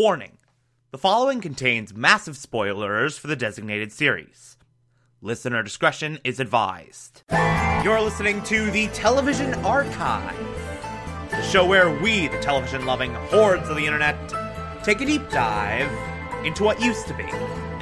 Warning 0.00 0.38
the 0.92 0.96
following 0.96 1.42
contains 1.42 1.92
massive 1.92 2.34
spoilers 2.34 3.18
for 3.18 3.26
the 3.26 3.36
designated 3.36 3.92
series. 3.92 4.56
Listener 5.20 5.62
discretion 5.62 6.18
is 6.24 6.40
advised. 6.40 7.22
You're 7.84 8.00
listening 8.00 8.42
to 8.44 8.70
the 8.70 8.86
Television 8.94 9.52
Archive, 9.56 10.34
the 11.30 11.42
show 11.42 11.66
where 11.66 11.90
we, 12.00 12.28
the 12.28 12.38
television 12.38 12.86
loving 12.86 13.12
hordes 13.12 13.68
of 13.68 13.76
the 13.76 13.84
internet, 13.84 14.16
take 14.82 15.02
a 15.02 15.04
deep 15.04 15.28
dive 15.28 15.90
into 16.46 16.64
what 16.64 16.80
used 16.80 17.06
to 17.08 17.12
be 17.12 17.28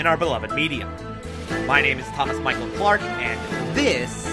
in 0.01 0.09
our 0.09 0.17
beloved 0.17 0.51
medium. 0.51 0.93
My 1.69 1.81
name 1.81 2.01
is 2.01 2.07
Thomas 2.17 2.41
Michael 2.41 2.69
Clark, 2.71 3.01
and 3.01 3.77
this 3.77 4.27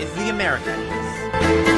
is 0.00 0.14
The 0.14 0.30
Americans. 0.30 1.73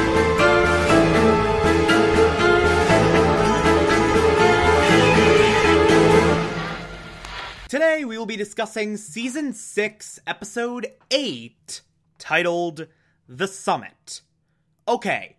Today 7.67 8.05
we 8.05 8.17
will 8.17 8.25
be 8.25 8.37
discussing 8.37 8.95
Season 8.95 9.51
6, 9.51 10.19
Episode 10.25 10.87
8, 11.11 11.81
titled 12.17 12.87
The 13.27 13.45
Summit. 13.45 14.21
Okay, 14.87 15.35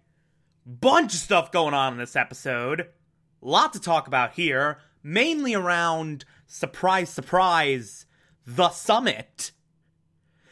bunch 0.67 1.15
of 1.15 1.21
stuff 1.21 1.51
going 1.51 1.73
on 1.73 1.95
in 1.95 1.99
this 1.99 2.17
episode. 2.17 2.89
Lot 3.41 3.73
to 3.73 3.81
talk 3.81 4.09
about 4.09 4.35
here, 4.35 4.77
mainly 5.03 5.55
around 5.55 6.27
surprise, 6.47 7.09
surprise, 7.09 8.05
the 8.45 8.69
summit. 8.69 9.53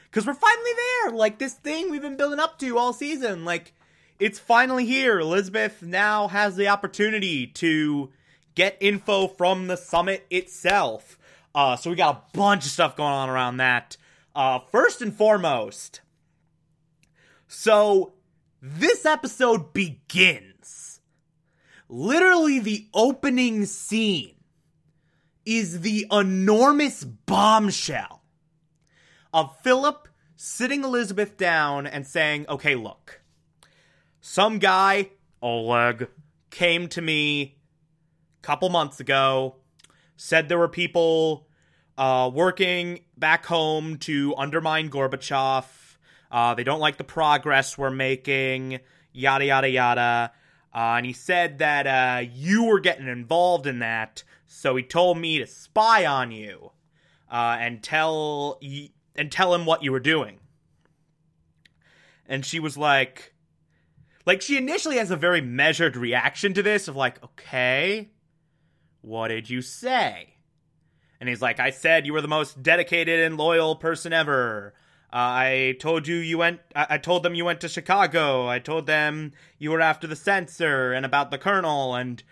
Because 0.05 0.27
we're 0.27 0.33
finally 0.33 0.71
there! 0.77 1.13
Like, 1.13 1.39
this 1.39 1.53
thing 1.53 1.91
we've 1.91 2.01
been 2.01 2.17
building 2.17 2.41
up 2.41 2.59
to 2.61 2.79
all 2.79 2.95
season. 2.95 3.45
Like, 3.45 3.75
it's 4.19 4.39
finally 4.39 4.87
here. 4.87 5.21
Elizabeth 5.21 5.83
now 5.83 6.29
has 6.29 6.57
the 6.57 6.69
opportunity 6.69 7.47
to 7.49 8.13
get 8.55 8.79
info 8.81 9.29
from 9.29 9.67
the 9.67 9.77
summit 9.77 10.27
itself. 10.31 11.19
Uh, 11.57 11.75
so 11.75 11.89
we 11.89 11.97
got 11.97 12.15
a 12.15 12.37
bunch 12.37 12.67
of 12.67 12.71
stuff 12.71 12.97
going 12.97 13.15
on 13.15 13.31
around 13.31 13.57
that. 13.57 13.97
Uh, 14.35 14.59
first 14.71 15.01
and 15.01 15.15
foremost, 15.15 16.03
so 17.49 18.13
this 18.61 19.07
episode 19.07 19.73
begins. 19.73 21.01
Literally, 21.89 22.59
the 22.59 22.89
opening 22.93 23.65
scene 23.65 24.35
is 25.47 25.81
the 25.81 26.07
enormous 26.13 27.05
bombshell 27.05 28.23
of 29.33 29.57
Philip 29.63 30.09
sitting 30.37 30.85
Elizabeth 30.85 31.39
down 31.39 31.87
and 31.87 32.07
saying, 32.07 32.45
okay, 32.51 32.75
look, 32.75 33.23
some 34.21 34.59
guy, 34.59 35.11
Oleg, 35.41 36.09
came 36.51 36.89
to 36.89 37.01
me 37.01 37.57
a 38.43 38.43
couple 38.43 38.69
months 38.69 39.01
ago, 39.01 39.57
said 40.17 40.49
there 40.49 40.59
were 40.59 40.69
people 40.69 41.46
uh, 41.99 42.31
working 42.33 43.01
back 43.17 43.47
home 43.47 43.99
to 43.99 44.35
undermine 44.37 44.91
Gorbachev. 44.91 45.65
Uh, 46.31 46.55
they 46.55 46.65
don't 46.65 46.81
like 46.81 46.97
the 46.97 47.05
progress 47.05 47.79
we're 47.79 47.91
making, 47.91 48.81
yada, 49.13 49.45
yada, 49.45 49.69
yada. 49.69 50.33
Uh, 50.75 50.79
and 50.97 51.07
he 51.07 51.13
said 51.13 51.59
that 51.59 51.87
uh, 51.87 52.21
you 52.35 52.65
were 52.65 52.81
getting 52.81 53.09
involved 53.09 53.67
in 53.67 53.79
that, 53.79 54.23
so 54.47 54.77
he 54.77 54.83
told 54.83 55.17
me 55.17 55.39
to 55.39 55.47
spy 55.47 56.05
on 56.05 56.31
you 56.31 56.73
uh, 57.31 57.57
and 57.59 57.83
tell 57.83 58.59
y- 58.61 58.91
and 59.15 59.33
tell 59.33 59.55
him 59.55 59.65
what 59.65 59.83
you 59.83 59.91
were 59.91 60.01
doing. 60.01 60.39
And 62.27 62.45
she 62.45 62.61
was 62.61 62.77
like, 62.77 63.33
like 64.27 64.43
she 64.43 64.59
initially 64.59 64.99
has 64.99 65.11
a 65.11 65.17
very 65.17 65.41
measured 65.41 65.97
reaction 65.97 66.53
to 66.55 66.63
this 66.63 66.89
of 66.89 66.97
like, 66.97 67.23
okay, 67.25 68.11
what 69.01 69.29
did 69.29 69.49
you 69.49 69.63
say? 69.63 70.36
And 71.21 71.29
he's 71.29 71.43
like, 71.43 71.61
I 71.61 71.71
said 71.71 72.07
you 72.07 72.13
were 72.13 72.21
the 72.21 72.29
most 72.29 72.63
dedicated 72.63 73.21
and 73.21 73.37
loyal 73.37 73.77
person 73.77 74.13
ever. 74.13 74.75
Uh, 75.13 75.17
I 75.17 75.77
told 75.79 76.07
you 76.09 76.17
you 76.17 76.39
went. 76.39 76.61
I-, 76.75 76.87
I 76.91 76.99
told 76.99 77.23
them 77.23 77.35
you 77.35 77.45
went 77.45 77.61
to 77.63 77.69
Chicago. 77.69 78.49
I 78.49 78.59
told 78.59 78.87
them 78.87 79.33
you 79.59 79.71
were 79.71 79.81
after 79.81 80.07
the 80.07 80.17
sensor 80.17 80.93
and 80.93 81.07
about 81.07 81.31
the 81.31 81.39
colonel 81.39 81.95
and 81.95 82.23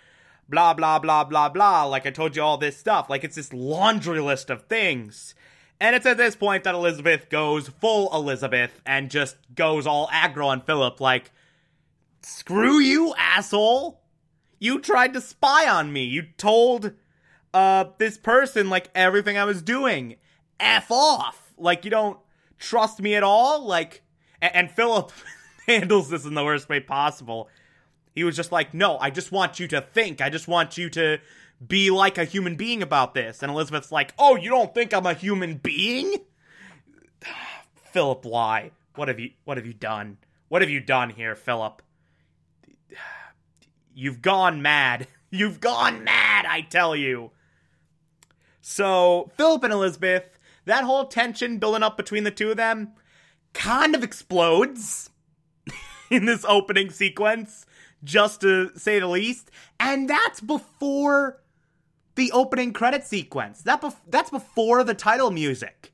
blah 0.49 0.75
blah 0.75 0.99
blah 0.99 1.25
blah 1.25 1.49
blah. 1.49 1.84
Like 1.84 2.06
I 2.06 2.11
told 2.11 2.37
you 2.37 2.43
all 2.43 2.59
this 2.59 2.77
stuff. 2.77 3.09
Like 3.09 3.25
it's 3.25 3.37
this 3.37 3.53
laundry 3.53 4.21
list 4.21 4.50
of 4.50 4.67
things. 4.67 5.34
And 5.81 5.97
it's 5.97 6.06
at 6.06 6.17
this 6.17 6.37
point 6.37 6.65
that 6.65 6.75
Elizabeth 6.75 7.28
goes 7.28 7.69
full 7.69 8.15
Elizabeth 8.15 8.81
and 8.87 9.11
just 9.11 9.37
goes 9.55 9.87
all 9.87 10.09
aggro 10.09 10.47
on 10.47 10.61
Philip. 10.62 11.00
Like, 11.00 11.33
screw 12.23 12.78
you, 12.78 13.15
asshole! 13.19 14.00
You 14.59 14.81
tried 14.81 15.12
to 15.15 15.21
spy 15.21 15.69
on 15.69 15.93
me. 15.93 16.05
You 16.05 16.23
told 16.39 16.93
uh 17.55 17.87
this 17.99 18.19
person 18.19 18.69
like 18.69 18.91
everything 18.95 19.39
I 19.39 19.45
was 19.45 19.63
doing. 19.63 20.17
F 20.61 20.91
off. 20.91 21.55
Like 21.57 21.85
you 21.85 21.91
don't 21.91 22.19
trust 22.59 23.01
me 23.01 23.15
at 23.15 23.23
all. 23.23 23.65
Like 23.65 24.03
and, 24.43 24.55
and 24.55 24.71
Philip 24.71 25.13
handles 25.67 26.11
this 26.11 26.27
in 26.27 26.35
the 26.35 26.45
worst 26.45 26.69
way 26.69 26.81
possible. 26.81 27.49
He 28.15 28.25
was 28.25 28.37
just 28.37 28.53
like, 28.53 28.75
"No, 28.75 28.99
I 28.99 29.11
just 29.11 29.33
want 29.33 29.59
you 29.59 29.67
to 29.69 29.81
think. 29.81 30.21
I 30.21 30.31
just 30.31 30.47
want 30.47 30.77
you 30.77 30.91
to 30.91 31.19
be 31.67 31.91
like 31.91 32.19
a 32.19 32.25
human 32.25 32.57
being 32.57 32.83
about 32.83 33.15
this." 33.15 33.43
And 33.43 33.51
Elizabeth's 33.51 33.91
like, 33.91 34.13
"Oh, 34.19 34.37
you 34.37 34.51
don't 34.51 34.75
think 34.75 34.93
I'm 34.93 35.07
a 35.07 35.15
human 35.15 35.57
being?" 35.57 36.15
Philip, 37.93 38.25
why? 38.25 38.71
What 38.95 39.09
have 39.09 39.19
you 39.19 39.31
what 39.45 39.57
have 39.57 39.67
you 39.67 39.73
done? 39.75 40.19
What 40.49 40.63
have 40.63 40.71
you 40.71 40.81
done 40.81 41.11
here, 41.11 41.35
Philip? 41.35 41.83
You've 43.95 44.23
gone 44.23 44.63
mad. 44.63 45.09
You've 45.31 45.61
gone 45.61 46.05
mad, 46.05 46.47
I 46.47 46.61
tell 46.61 46.95
you. 46.95 47.33
So, 48.67 49.31
Philip 49.37 49.63
and 49.65 49.75
Elizabeth, 49.75 50.39
that 50.65 50.85
whole 50.85 51.05
tension 51.05 51.59
building 51.59 51.83
up 51.83 51.99
between 51.99 52.25
the 52.25 52.31
two 52.31 52.51
of 52.51 52.57
them 52.57 52.95
kind 53.53 53.95
of 53.95 54.03
explodes 54.03 55.11
in 56.11 56.25
this 56.25 56.47
opening 56.49 56.89
sequence, 56.89 57.67
just 58.03 58.41
to 58.41 58.71
say 58.75 59.01
the 59.01 59.07
least. 59.07 59.51
And 59.79 60.09
that's 60.09 60.41
before 60.41 61.43
the 62.15 62.33
opening 62.33 62.73
credit 62.73 63.05
sequence. 63.05 63.61
That 63.61 63.83
bef- 63.83 64.01
that's 64.09 64.31
before 64.31 64.83
the 64.83 64.95
title 64.95 65.31
music. 65.31 65.93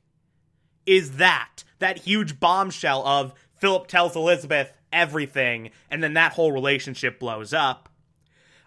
Is 0.85 1.17
that 1.17 1.65
that 1.79 1.97
huge 1.97 2.39
bombshell 2.39 3.05
of 3.05 3.33
Philip 3.57 3.87
tells 3.87 4.15
Elizabeth 4.15 4.77
everything, 4.93 5.71
and 5.89 6.01
then 6.01 6.13
that 6.13 6.31
whole 6.31 6.53
relationship 6.53 7.19
blows 7.19 7.53
up. 7.53 7.89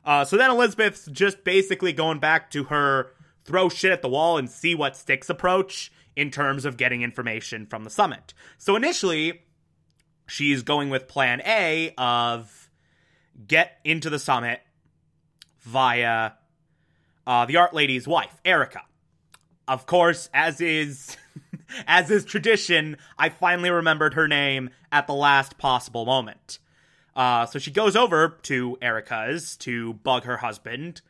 Uh, 0.05 0.27
so 0.27 0.37
then 0.37 0.51
Elizabeth's 0.51 1.07
just 1.07 1.43
basically 1.43 1.95
going 1.95 2.19
back 2.19 2.51
to 2.51 2.65
her 2.65 3.15
throw 3.45 3.69
shit 3.69 3.93
at 3.93 4.03
the 4.03 4.09
wall 4.09 4.39
and 4.39 4.51
see 4.51 4.75
what 4.75 4.97
sticks 4.97 5.29
approach 5.31 5.93
in 6.17 6.31
terms 6.31 6.65
of 6.65 6.77
getting 6.77 7.03
information 7.03 7.67
from 7.67 7.85
the 7.85 7.91
summit. 7.91 8.35
So 8.59 8.77
initially, 8.77 9.43
she's 10.27 10.63
going 10.63 10.91
with 10.91 11.09
plan 11.09 11.43
A 11.45 11.93
of 11.99 12.71
get 13.47 13.79
into 13.85 14.11
the 14.11 14.19
summit 14.19 14.61
via 15.61 16.33
uh, 17.27 17.47
the 17.47 17.57
art 17.57 17.75
lady's 17.75 18.07
wife, 18.07 18.41
Erica. 18.45 18.83
Of 19.67 19.87
course, 19.87 20.29
as 20.35 20.61
is 20.61 21.17
as 21.87 22.11
is 22.11 22.25
tradition, 22.25 22.97
I 23.19 23.31
finally 23.31 23.71
remembered 23.71 24.15
her 24.15 24.29
name 24.29 24.71
at 24.93 25.07
the 25.07 25.15
last 25.15 25.59
possible 25.59 26.05
moment. 26.05 26.59
Uh, 27.17 27.47
so 27.47 27.59
she 27.59 27.71
goes 27.71 27.97
over 27.97 28.39
to 28.43 28.77
Erica's 28.83 29.57
to 29.59 29.95
bug 29.95 30.25
her 30.25 30.39
husband, 30.39 31.01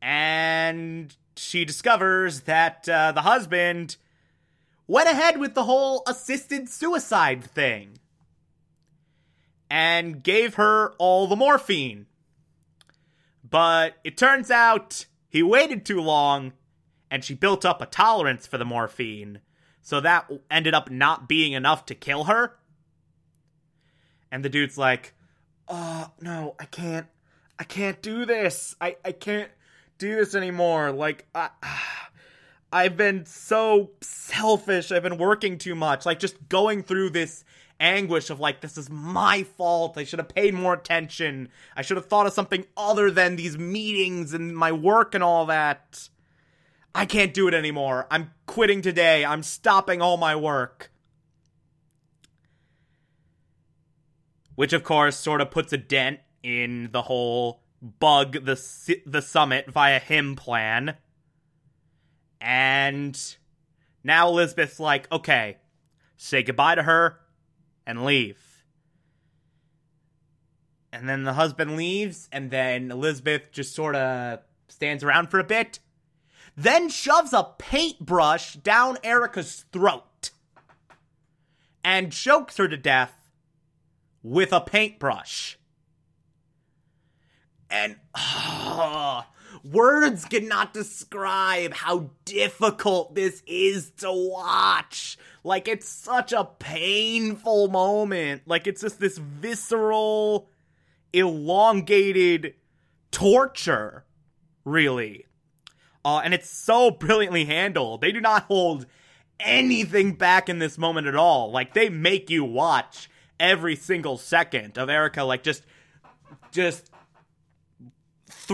and 0.00 1.14
she 1.36 1.64
discovers 1.64 2.42
that 2.42 2.88
uh, 2.88 3.12
the 3.12 3.22
husband 3.22 3.96
went 4.86 5.08
ahead 5.08 5.38
with 5.38 5.54
the 5.54 5.64
whole 5.64 6.02
assisted 6.06 6.68
suicide 6.68 7.44
thing 7.44 7.98
and 9.70 10.22
gave 10.22 10.56
her 10.56 10.92
all 10.98 11.26
the 11.26 11.36
morphine. 11.36 12.06
But 13.48 13.94
it 14.04 14.16
turns 14.16 14.50
out 14.50 15.06
he 15.28 15.42
waited 15.42 15.84
too 15.84 16.00
long 16.00 16.52
and 17.10 17.24
she 17.24 17.34
built 17.34 17.64
up 17.64 17.80
a 17.80 17.86
tolerance 17.86 18.46
for 18.46 18.56
the 18.58 18.64
morphine, 18.64 19.40
so 19.82 20.00
that 20.00 20.30
ended 20.50 20.72
up 20.72 20.90
not 20.90 21.28
being 21.28 21.52
enough 21.52 21.84
to 21.86 21.94
kill 21.94 22.24
her. 22.24 22.56
And 24.30 24.42
the 24.42 24.48
dude's 24.48 24.78
like, 24.78 25.12
"Oh, 25.68 26.10
no, 26.20 26.54
I 26.58 26.64
can't. 26.64 27.06
I 27.58 27.64
can't 27.64 28.00
do 28.00 28.24
this. 28.24 28.74
I 28.80 28.96
I 29.04 29.12
can't 29.12 29.50
do 30.02 30.16
this 30.16 30.34
anymore. 30.34 30.90
Like, 30.90 31.26
I, 31.34 31.50
I've 32.72 32.96
been 32.96 33.24
so 33.24 33.90
selfish. 34.00 34.90
I've 34.90 35.02
been 35.02 35.18
working 35.18 35.58
too 35.58 35.74
much. 35.74 36.04
Like, 36.04 36.18
just 36.18 36.48
going 36.48 36.82
through 36.82 37.10
this 37.10 37.44
anguish 37.78 38.30
of 38.30 38.40
like, 38.40 38.60
this 38.60 38.76
is 38.76 38.90
my 38.90 39.42
fault. 39.42 39.96
I 39.96 40.04
should 40.04 40.18
have 40.18 40.28
paid 40.28 40.54
more 40.54 40.74
attention. 40.74 41.48
I 41.76 41.82
should 41.82 41.96
have 41.96 42.06
thought 42.06 42.26
of 42.26 42.32
something 42.32 42.64
other 42.76 43.10
than 43.10 43.36
these 43.36 43.56
meetings 43.56 44.34
and 44.34 44.56
my 44.56 44.72
work 44.72 45.14
and 45.14 45.22
all 45.22 45.46
that. 45.46 46.08
I 46.94 47.06
can't 47.06 47.32
do 47.32 47.48
it 47.48 47.54
anymore. 47.54 48.06
I'm 48.10 48.32
quitting 48.46 48.82
today. 48.82 49.24
I'm 49.24 49.42
stopping 49.42 50.02
all 50.02 50.16
my 50.16 50.36
work. 50.36 50.90
Which, 54.54 54.72
of 54.72 54.84
course, 54.84 55.16
sort 55.16 55.40
of 55.40 55.50
puts 55.50 55.72
a 55.72 55.78
dent 55.78 56.20
in 56.42 56.90
the 56.92 57.02
whole 57.02 57.61
bug 57.82 58.44
the 58.44 59.00
the 59.04 59.20
summit 59.20 59.70
via 59.70 59.98
him 59.98 60.36
plan. 60.36 60.96
And 62.40 63.20
now 64.02 64.28
Elizabeth's 64.28 64.80
like, 64.80 65.10
okay, 65.12 65.58
say 66.16 66.42
goodbye 66.42 66.76
to 66.76 66.82
her 66.84 67.18
and 67.86 68.04
leave. 68.04 68.38
And 70.92 71.08
then 71.08 71.24
the 71.24 71.32
husband 71.32 71.76
leaves, 71.76 72.28
and 72.30 72.50
then 72.50 72.90
Elizabeth 72.90 73.42
just 73.50 73.74
sort 73.74 73.96
of 73.96 74.40
stands 74.68 75.02
around 75.02 75.30
for 75.30 75.38
a 75.38 75.44
bit, 75.44 75.78
then 76.56 76.88
shoves 76.90 77.32
a 77.32 77.48
paintbrush 77.58 78.56
down 78.56 78.98
Erica's 79.02 79.64
throat 79.72 80.30
and 81.82 82.12
chokes 82.12 82.58
her 82.58 82.68
to 82.68 82.76
death 82.76 83.30
with 84.22 84.52
a 84.52 84.60
paintbrush. 84.60 85.58
And 87.72 87.96
uh, 88.14 89.22
words 89.64 90.26
cannot 90.26 90.74
describe 90.74 91.72
how 91.72 92.10
difficult 92.26 93.14
this 93.14 93.42
is 93.46 93.90
to 93.98 94.12
watch. 94.12 95.16
Like, 95.42 95.68
it's 95.68 95.88
such 95.88 96.32
a 96.32 96.44
painful 96.44 97.68
moment. 97.68 98.42
Like, 98.46 98.66
it's 98.66 98.82
just 98.82 99.00
this 99.00 99.16
visceral, 99.16 100.50
elongated 101.14 102.54
torture, 103.10 104.04
really. 104.66 105.26
Uh, 106.04 106.20
and 106.22 106.34
it's 106.34 106.50
so 106.50 106.90
brilliantly 106.90 107.46
handled. 107.46 108.02
They 108.02 108.12
do 108.12 108.20
not 108.20 108.44
hold 108.44 108.84
anything 109.40 110.12
back 110.12 110.50
in 110.50 110.58
this 110.58 110.76
moment 110.76 111.06
at 111.06 111.16
all. 111.16 111.50
Like, 111.50 111.72
they 111.72 111.88
make 111.88 112.28
you 112.28 112.44
watch 112.44 113.08
every 113.40 113.76
single 113.76 114.18
second 114.18 114.76
of 114.76 114.90
Erica, 114.90 115.24
like, 115.24 115.42
just, 115.42 115.64
just 116.52 116.91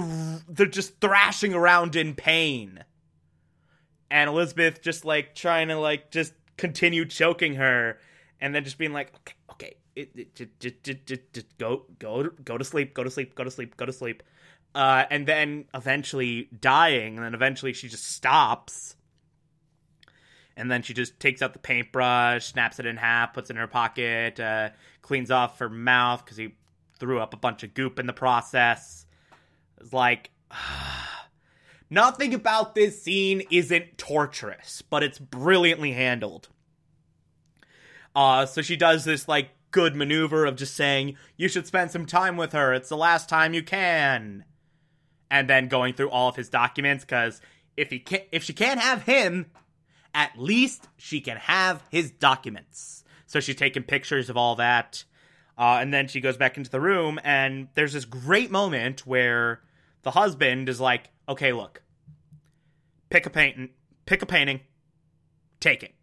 th- 0.01 0.43
they're 0.49 0.67
just 0.67 1.01
thrashing 1.01 1.55
around 1.55 1.97
in 1.97 2.15
pain. 2.15 2.85
And 4.11 4.31
Elizabeth 4.31 4.83
just 4.83 5.05
like 5.05 5.35
trying 5.35 5.69
to 5.69 5.79
like 5.79 6.11
just 6.11 6.33
continue 6.57 7.05
choking 7.05 7.55
her 7.55 7.99
and 8.41 8.55
then 8.55 8.65
just 8.65 8.79
being 8.79 8.93
like, 8.93 9.13
okay, 9.17 9.35
okay, 9.51 9.77
it, 9.97 10.11
it, 10.15 10.61
just, 10.61 11.59
go, 11.59 11.85
go, 11.99 12.31
go 12.45 12.59
to 12.59 12.65
sleep, 12.65 12.95
go 12.95 13.05
to 13.05 13.11
sleep, 13.11 13.35
go 13.35 13.45
to 13.45 13.51
sleep, 13.51 13.77
go 13.77 13.87
to 13.87 13.93
sleep. 13.93 14.23
Uh, 14.75 15.05
and 15.11 15.27
then 15.27 15.65
eventually 15.75 16.49
dying, 16.61 17.17
and 17.17 17.25
then 17.25 17.35
eventually 17.35 17.73
she 17.73 17.89
just 17.89 18.07
stops. 18.07 18.97
And 20.57 20.71
then 20.71 20.83
she 20.83 20.93
just 20.93 21.19
takes 21.21 21.41
out 21.41 21.53
the 21.53 21.59
paintbrush, 21.59 22.47
snaps 22.47 22.79
it 22.79 22.87
in 22.87 22.97
half, 22.97 23.33
puts 23.33 23.51
it 23.51 23.55
in 23.55 23.61
her 23.61 23.67
pocket, 23.67 24.39
uh, 24.39 24.71
cleans 25.03 25.31
off 25.31 25.59
her 25.61 25.69
mouth 25.69 26.25
because 26.25 26.37
he 26.37 26.55
threw 26.99 27.21
up 27.21 27.33
a 27.33 27.37
bunch 27.37 27.63
of 27.63 27.75
goop 27.75 27.99
in 27.99 28.07
the 28.07 28.13
process. 28.13 29.07
It's 29.81 29.93
like 29.93 30.31
nothing 31.91 32.35
about 32.35 32.75
this 32.75 33.03
scene 33.03 33.43
isn't 33.51 33.99
torturous, 33.99 34.83
but 34.83 35.03
it's 35.03 35.19
brilliantly 35.19 35.93
handled. 35.93 36.49
Uh, 38.15 38.47
so 38.47 38.63
she 38.63 38.77
does 38.77 39.05
this 39.05 39.29
like 39.29 39.51
good 39.71 39.95
maneuver 39.95 40.47
of 40.47 40.57
just 40.57 40.75
saying, 40.75 41.17
"You 41.37 41.49
should 41.49 41.67
spend 41.67 41.91
some 41.91 42.07
time 42.07 42.37
with 42.37 42.53
her. 42.53 42.73
It's 42.73 42.89
the 42.89 42.97
last 42.97 43.29
time 43.29 43.55
you 43.55 43.63
can," 43.63 44.45
and 45.31 45.49
then 45.49 45.69
going 45.69 45.95
through 45.95 46.11
all 46.11 46.29
of 46.29 46.37
his 46.37 46.49
documents 46.49 47.05
because 47.05 47.41
if 47.77 47.91
he 47.91 48.01
can, 48.01 48.23
if 48.33 48.43
she 48.43 48.53
can't 48.53 48.81
have 48.81 49.03
him, 49.03 49.47
at 50.15 50.39
least 50.39 50.89
she 50.97 51.21
can 51.21 51.37
have 51.37 51.83
his 51.91 52.11
documents. 52.11 53.05
So 53.27 53.41
she's 53.41 53.57
taking 53.57 53.83
pictures 53.83 54.31
of 54.31 54.37
all 54.37 54.57
that. 54.57 55.05
Uh, 55.57 55.79
and 55.81 55.93
then 55.93 56.07
she 56.09 56.21
goes 56.21 56.37
back 56.37 56.57
into 56.57 56.71
the 56.71 56.81
room, 56.81 57.19
and 57.25 57.69
there's 57.75 57.93
this 57.93 58.05
great 58.05 58.51
moment 58.51 59.07
where 59.07 59.61
the 60.03 60.13
husband 60.13 60.69
is 60.69 60.81
like, 60.81 61.11
okay, 61.29 61.53
look, 61.53 61.83
pick 63.11 63.27
a 63.27 63.31
painting, 63.31 63.71
pick 64.07 64.23
a 64.23 64.27
painting, 64.27 64.61
take 65.61 65.83
it. 65.83 65.95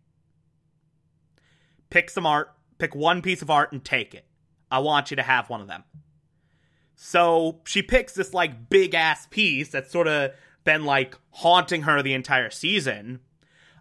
Pick 1.90 2.10
some 2.10 2.26
art, 2.26 2.52
pick 2.78 2.96
one 2.96 3.22
piece 3.22 3.42
of 3.42 3.50
art 3.50 3.72
and 3.72 3.84
take 3.84 4.14
it. 4.14 4.26
I 4.70 4.80
want 4.80 5.12
you 5.12 5.18
to 5.18 5.24
have 5.24 5.50
one 5.50 5.62
of 5.62 5.68
them. 5.68 5.84
So 6.96 7.62
she 7.66 7.82
picks 7.82 8.14
this 8.14 8.34
like 8.34 8.70
big 8.70 8.94
ass 8.94 9.28
piece 9.30 9.70
that's 9.70 9.92
sort 9.92 10.08
of 10.08 10.32
been 10.64 10.86
like 10.86 11.18
haunting 11.32 11.84
her 11.84 12.02
the 12.02 12.14
entire 12.14 12.50
season. 12.50 13.20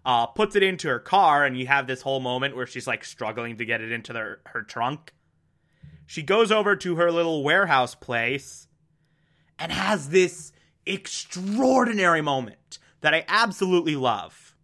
Uh, 0.05 0.27
puts 0.27 0.55
it 0.55 0.61
into 0.61 0.87
her 0.87 0.99
car, 0.99 1.43
and 1.43 1.57
you 1.57 1.65
have 1.65 1.87
this 1.87 2.03
whole 2.03 2.19
moment 2.19 2.55
where 2.55 2.67
she's 2.67 2.85
like 2.85 3.03
struggling 3.03 3.57
to 3.57 3.65
get 3.65 3.81
it 3.81 3.91
into 3.91 4.13
their, 4.13 4.39
her 4.45 4.61
trunk. 4.61 5.11
She 6.05 6.21
goes 6.21 6.51
over 6.51 6.75
to 6.75 6.95
her 6.97 7.11
little 7.11 7.43
warehouse 7.43 7.95
place 7.95 8.64
and 9.57 9.71
has 9.71 10.09
this 10.09 10.51
extraordinary 10.85 12.21
moment 12.21 12.79
that 13.01 13.13
I 13.13 13.25
absolutely 13.27 13.95
love. 13.95 14.55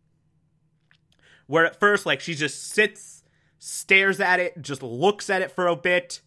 Where 1.48 1.66
at 1.66 1.80
first, 1.80 2.06
like, 2.06 2.22
she 2.22 2.36
just 2.36 2.70
sits, 2.70 3.24
stares 3.60 4.20
at 4.20 4.40
it, 4.40 4.62
just 4.62 4.82
looks 4.82 5.30
at 5.30 5.42
it 5.42 5.52
for 5.52 5.68
a 5.68 5.76
bit, 5.76 6.22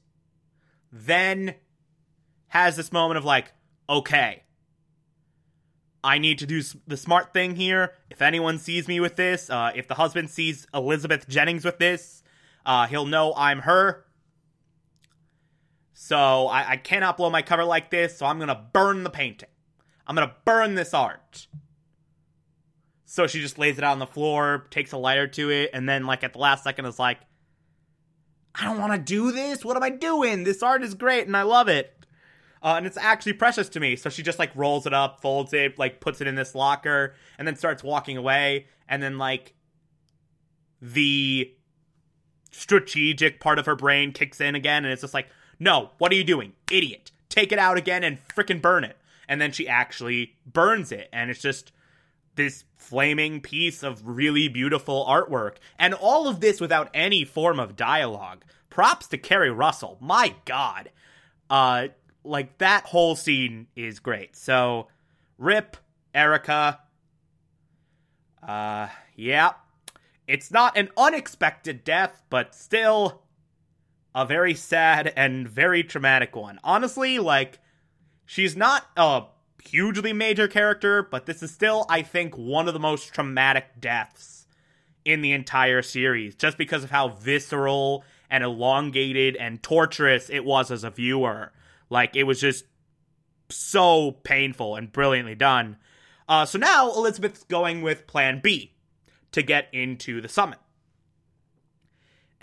then 0.93 1.55
has 2.49 2.77
this 2.77 2.93
moment 2.93 3.19
of, 3.19 3.25
like, 3.25 3.53
okay, 3.89 4.43
I 6.03 6.19
need 6.19 6.39
to 6.41 6.47
do 6.47 6.63
the 6.87 6.99
smart 6.99 7.33
thing 7.33 7.57
here. 7.57 7.95
If 8.11 8.21
anyone 8.21 8.59
sees 8.59 8.87
me 8.87 9.01
with 9.01 9.17
this, 9.17 9.49
uh, 9.49 9.73
if 9.75 9.89
the 9.89 9.95
husband 9.95 10.29
sees 10.29 10.67
Elizabeth 10.75 11.27
Jennings 11.27 11.65
with 11.65 11.79
this, 11.79 12.23
uh, 12.67 12.87
he'll 12.87 13.07
know 13.07 13.33
I'm 13.37 13.61
her. 13.61 14.04
So 15.95 16.49
I, 16.49 16.73
I 16.73 16.77
cannot 16.77 17.17
blow 17.17 17.31
my 17.31 17.41
cover 17.41 17.65
like 17.65 17.91
this, 17.91 18.19
so 18.19 18.27
I'm 18.27 18.39
gonna 18.39 18.67
burn 18.73 19.05
the 19.05 19.11
painting. 19.11 19.49
I'm 20.07 20.15
gonna 20.15 20.35
burn 20.45 20.75
this 20.75 20.93
art. 20.93 21.47
So 23.07 23.29
she 23.29 23.41
just 23.41 23.59
lays 23.59 23.79
it 23.79 23.85
out 23.85 23.93
on 23.93 24.01
the 24.01 24.07
floor, 24.07 24.67
takes 24.71 24.91
a 24.91 24.97
lighter 24.97 25.29
to 25.29 25.51
it, 25.51 25.71
and 25.73 25.89
then, 25.89 26.05
like, 26.05 26.25
at 26.25 26.33
the 26.33 26.41
last 26.41 26.65
second 26.65 26.85
is 26.87 26.99
like, 26.99 27.21
I 28.57 28.65
don't 28.65 28.81
want 28.81 28.93
to 28.93 28.99
do 28.99 29.31
this. 29.31 29.65
What 29.65 29.77
am 29.77 29.85
I 29.85 29.91
doing? 29.91 30.43
This 30.43 30.65
art 30.65 30.83
is 30.83 30.95
great 30.95 31.27
and 31.27 31.37
I 31.37 31.43
love 31.43 31.69
it. 31.69 32.07
Uh, 32.61 32.75
and 32.77 32.87
it's 32.87 32.97
actually 32.97 33.35
precious 33.35 33.69
to 33.69 33.81
me. 33.81 33.95
So 33.95 34.11
she 34.11 34.23
just, 34.23 34.39
like, 34.39 34.51
rolls 34.57 34.87
it 34.87 34.95
up, 34.95 35.21
folds 35.21 35.53
it, 35.53 35.79
like, 35.79 36.01
puts 36.01 36.21
it 36.21 36.27
in 36.27 36.35
this 36.35 36.55
locker, 36.55 37.15
and 37.39 37.47
then 37.47 37.57
starts 37.57 37.85
walking 37.85 38.17
away. 38.17 38.67
And 38.89 39.03
then, 39.03 39.17
like, 39.19 39.55
the 40.81 41.53
strategic 42.51 43.39
part 43.39 43.59
of 43.59 43.67
her 43.67 43.77
brain 43.77 44.13
kicks 44.13 44.41
in 44.41 44.55
again, 44.55 44.85
and 44.85 44.93
it's 44.93 45.03
just 45.03 45.15
like, 45.15 45.29
no, 45.59 45.91
what 45.99 46.13
are 46.13 46.17
you 46.17 46.25
doing? 46.25 46.53
Idiot. 46.71 47.11
Take 47.29 47.53
it 47.53 47.59
out 47.59 47.77
again 47.77 48.05
and 48.05 48.19
fricking 48.29 48.63
burn 48.63 48.85
it. 48.85 48.97
And 49.29 49.41
then 49.41 49.53
she 49.53 49.69
actually 49.69 50.35
burns 50.47 50.93
it. 50.93 51.09
And 51.13 51.31
it's 51.31 51.41
just 51.41 51.73
this 52.37 52.65
flaming 52.77 53.41
piece 53.41 53.83
of 53.83 54.07
really 54.07 54.49
beautiful 54.49 55.07
artwork. 55.09 55.57
And 55.79 55.95
all 55.95 56.29
of 56.29 56.41
this 56.41 56.61
without 56.61 56.91
any 56.95 57.25
form 57.25 57.59
of 57.59 57.77
dialogue. 57.77 58.45
Props 58.71 59.07
to 59.09 59.19
Keri 59.19 59.51
Russell. 59.51 59.99
My 60.01 60.35
God. 60.45 60.91
Uh, 61.49 61.89
like 62.25 62.59
that 62.59 62.87
whole 62.87 63.17
scene 63.17 63.67
is 63.77 64.01
great. 64.01 64.37
So, 64.37 64.89
Rip, 65.39 65.77
Erica. 66.15 66.81
Uh, 68.47 68.89
yeah. 69.17 69.53
It's 70.27 70.51
not 70.51 70.77
an 70.77 70.91
unexpected 70.97 71.85
death, 71.85 72.23
but 72.31 72.55
still 72.55 73.24
a 74.15 74.25
very 74.25 74.55
sad 74.55 75.13
and 75.17 75.49
very 75.49 75.83
traumatic 75.83 76.37
one. 76.37 76.61
Honestly, 76.63 77.19
like, 77.19 77.59
she's 78.25 78.57
not 78.57 78.87
a 78.97 79.25
hugely 79.65 80.13
major 80.13 80.47
character, 80.47 81.03
but 81.03 81.27
this 81.27 81.43
is 81.43 81.51
still, 81.51 81.85
I 81.89 82.03
think, 82.03 82.37
one 82.37 82.69
of 82.69 82.75
the 82.75 82.81
most 82.81 83.13
traumatic 83.13 83.81
deaths 83.81 84.47
in 85.05 85.21
the 85.21 85.33
entire 85.33 85.83
series, 85.83 86.35
just 86.35 86.57
because 86.57 86.85
of 86.85 86.91
how 86.91 87.09
visceral 87.09 88.05
and 88.31 88.45
elongated 88.45 89.37
and 89.37 89.63
torturous 89.63 90.31
it 90.31 90.45
was 90.45 90.71
as 90.71 90.85
a 90.85 90.91
viewer. 90.91 91.53
Like, 91.91 92.17
it 92.17 92.25
was 92.25 92.41
just 92.41 92.65
so 93.51 94.13
painful 94.13 94.77
and 94.77 94.93
brilliantly 94.93 95.35
done. 95.35 95.77
Uh, 96.29 96.47
so 96.47 96.59
now 96.59 96.91
Elizabeth's 96.93 97.45
going 97.45 97.83
with 97.83 98.07
Plan 98.07 98.41
B 98.43 98.73
to 99.33 99.43
get 99.43 99.69
into 99.73 100.21
the 100.21 100.29
summit 100.29 100.59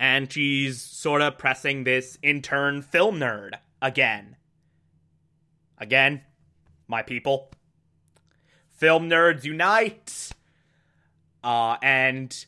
and 0.01 0.33
she's 0.33 0.81
sort 0.81 1.21
of 1.21 1.37
pressing 1.37 1.83
this 1.83 2.17
intern 2.23 2.81
film 2.81 3.19
nerd 3.19 3.51
again. 3.83 4.35
Again, 5.77 6.21
my 6.87 7.03
people. 7.03 7.51
Film 8.71 9.07
nerds 9.07 9.43
unite! 9.43 10.31
Uh, 11.43 11.77
and 11.83 12.45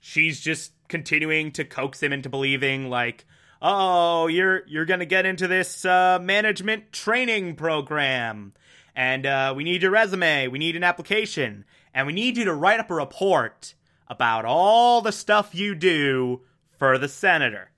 she's 0.00 0.40
just 0.40 0.72
continuing 0.88 1.52
to 1.52 1.64
coax 1.64 2.02
him 2.02 2.12
into 2.12 2.28
believing, 2.28 2.90
like, 2.90 3.24
oh, 3.62 4.26
you're 4.26 4.66
you're 4.66 4.84
gonna 4.84 5.06
get 5.06 5.26
into 5.26 5.46
this 5.46 5.84
uh, 5.84 6.18
management 6.20 6.92
training 6.92 7.54
program, 7.54 8.52
and 8.96 9.26
uh, 9.26 9.54
we 9.56 9.62
need 9.62 9.82
your 9.82 9.92
resume, 9.92 10.48
we 10.48 10.58
need 10.58 10.74
an 10.74 10.82
application, 10.82 11.64
and 11.94 12.08
we 12.08 12.12
need 12.12 12.36
you 12.36 12.46
to 12.46 12.54
write 12.54 12.80
up 12.80 12.90
a 12.90 12.94
report 12.94 13.74
about 14.08 14.44
all 14.44 15.02
the 15.02 15.12
stuff 15.12 15.54
you 15.54 15.76
do 15.76 16.40
for 16.78 16.98
the 16.98 17.08
senator. 17.08 17.70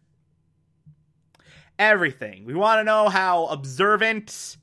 Everything. 1.79 2.45
We 2.45 2.55
want 2.55 2.81
to 2.81 2.85
know 2.85 3.09
how 3.09 3.47
observant 3.47 4.57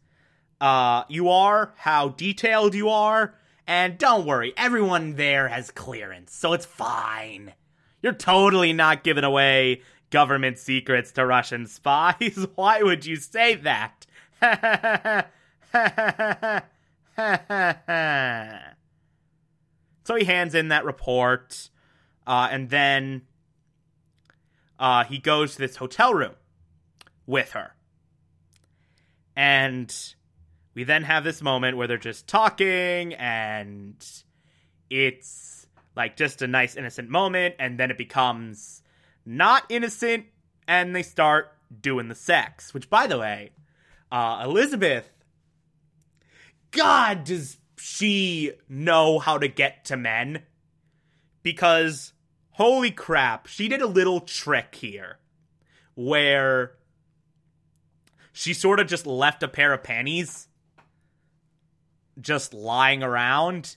uh, 0.60 1.04
you 1.08 1.30
are, 1.30 1.74
how 1.78 2.10
detailed 2.10 2.76
you 2.76 2.90
are, 2.90 3.36
and 3.68 3.98
don't 3.98 4.26
worry, 4.26 4.54
everyone 4.58 5.16
there 5.16 5.48
has 5.48 5.72
clearance, 5.72 6.34
so 6.34 6.54
it's 6.54 6.66
fine. 6.66 7.54
You're 8.02 8.14
totally 8.14 8.74
not 8.74 9.04
giving 9.04 9.24
away 9.24 9.82
government 10.12 10.60
secrets 10.60 11.12
to 11.14 11.26
Russian 11.26 11.66
spies. 11.66 12.46
Why 12.56 12.84
would 12.84 13.06
you 13.06 13.16
say 13.16 13.56
that? 13.56 14.06
so 20.04 20.16
he 20.16 20.26
hands 20.26 20.54
in 20.54 20.68
that 20.68 20.86
report, 20.86 21.70
uh, 22.28 22.50
and 22.52 22.70
then 22.70 23.24
uh, 24.80 25.04
he 25.04 25.18
goes 25.18 25.54
to 25.54 25.60
this 25.60 25.78
hotel 25.78 26.14
room 26.14 26.34
with 27.26 27.52
her. 27.52 27.76
And 29.36 29.94
we 30.74 30.84
then 30.84 31.04
have 31.04 31.24
this 31.24 31.42
moment 31.42 31.78
where 31.78 31.88
they're 31.88 31.98
just 31.98 32.28
talking, 32.28 33.14
and 33.14 33.96
it's 34.90 35.68
like 35.96 36.18
just 36.18 36.42
a 36.42 36.48
nice 36.48 36.76
innocent 36.76 37.10
moment, 37.10 37.56
and 37.60 37.80
then 37.80 37.92
it 37.92 37.98
becomes 37.98 38.82
not 39.26 39.64
innocent, 39.70 40.26
and 40.68 40.96
they 40.96 41.04
start 41.04 41.52
doing 41.82 42.08
the 42.08 42.16
sex. 42.16 42.74
Which, 42.74 42.90
by 42.90 43.08
the 43.08 43.18
way, 43.18 43.52
uh, 44.12 44.42
Elizabeth, 44.46 45.10
God, 46.72 47.24
does 47.24 47.58
she 47.78 48.52
know 48.68 49.20
how 49.20 49.38
to 49.38 49.48
get 49.48 49.86
to 49.86 49.98
men? 49.98 50.44
Because, 51.44 52.14
holy 52.56 52.92
crap, 52.92 53.48
she 53.48 53.68
did 53.68 53.82
a 53.82 53.88
little 53.88 54.22
trick 54.22 54.76
here 54.76 55.20
where 55.94 56.72
she 58.32 58.54
sort 58.54 58.80
of 58.80 58.88
just 58.88 59.06
left 59.06 59.44
a 59.44 59.48
pair 59.48 59.74
of 59.74 59.84
panties 59.84 60.48
just 62.20 62.54
lying 62.54 63.04
around. 63.04 63.76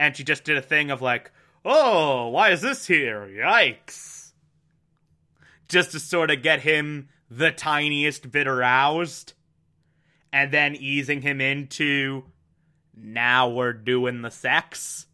And 0.00 0.16
she 0.16 0.24
just 0.24 0.44
did 0.44 0.56
a 0.56 0.62
thing 0.62 0.90
of 0.90 1.00
like, 1.00 1.30
oh, 1.64 2.28
why 2.28 2.50
is 2.50 2.60
this 2.60 2.86
here? 2.86 3.28
Yikes. 3.28 4.32
Just 5.68 5.92
to 5.92 6.00
sort 6.00 6.30
of 6.30 6.42
get 6.42 6.60
him 6.60 7.08
the 7.30 7.52
tiniest 7.52 8.32
bit 8.32 8.48
aroused. 8.48 9.34
And 10.32 10.52
then 10.52 10.74
easing 10.74 11.22
him 11.22 11.40
into, 11.40 12.24
now 12.96 13.48
we're 13.48 13.72
doing 13.72 14.22
the 14.22 14.30
sex. 14.30 15.06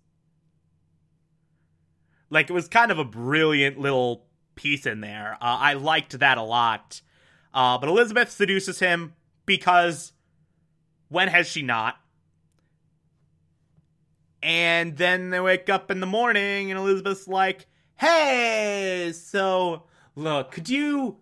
Like, 2.35 2.51
it 2.51 2.53
was 2.53 2.69
kind 2.69 2.91
of 2.91 2.99
a 2.99 3.05
brilliant 3.05 3.79
little 3.79 4.27
piece 4.55 4.87
in 4.87 5.01
there. 5.01 5.39
Uh, 5.41 5.59
I 5.61 5.73
liked 5.75 6.19
that 6.19 6.37
a 6.37 6.43
lot. 6.43 7.01
Uh, 7.53 7.79
but 7.79 7.89
Elizabeth 7.89 8.31
seduces 8.31 8.81
him 8.81 9.15
because 9.47 10.13
when 11.09 11.29
has 11.29 11.47
she 11.47 11.63
not? 11.63 11.97
And 14.43 14.97
then 14.97 15.31
they 15.31 15.41
wake 15.41 15.71
up 15.71 15.91
in 15.91 16.01
the 16.01 16.07
morning 16.07 16.71
and 16.71 16.79
Elizabeth's 16.79 17.27
like, 17.27 17.67
"Hey, 17.97 19.13
so 19.15 19.85
look, 20.17 20.51
could 20.51 20.69
you 20.69 21.19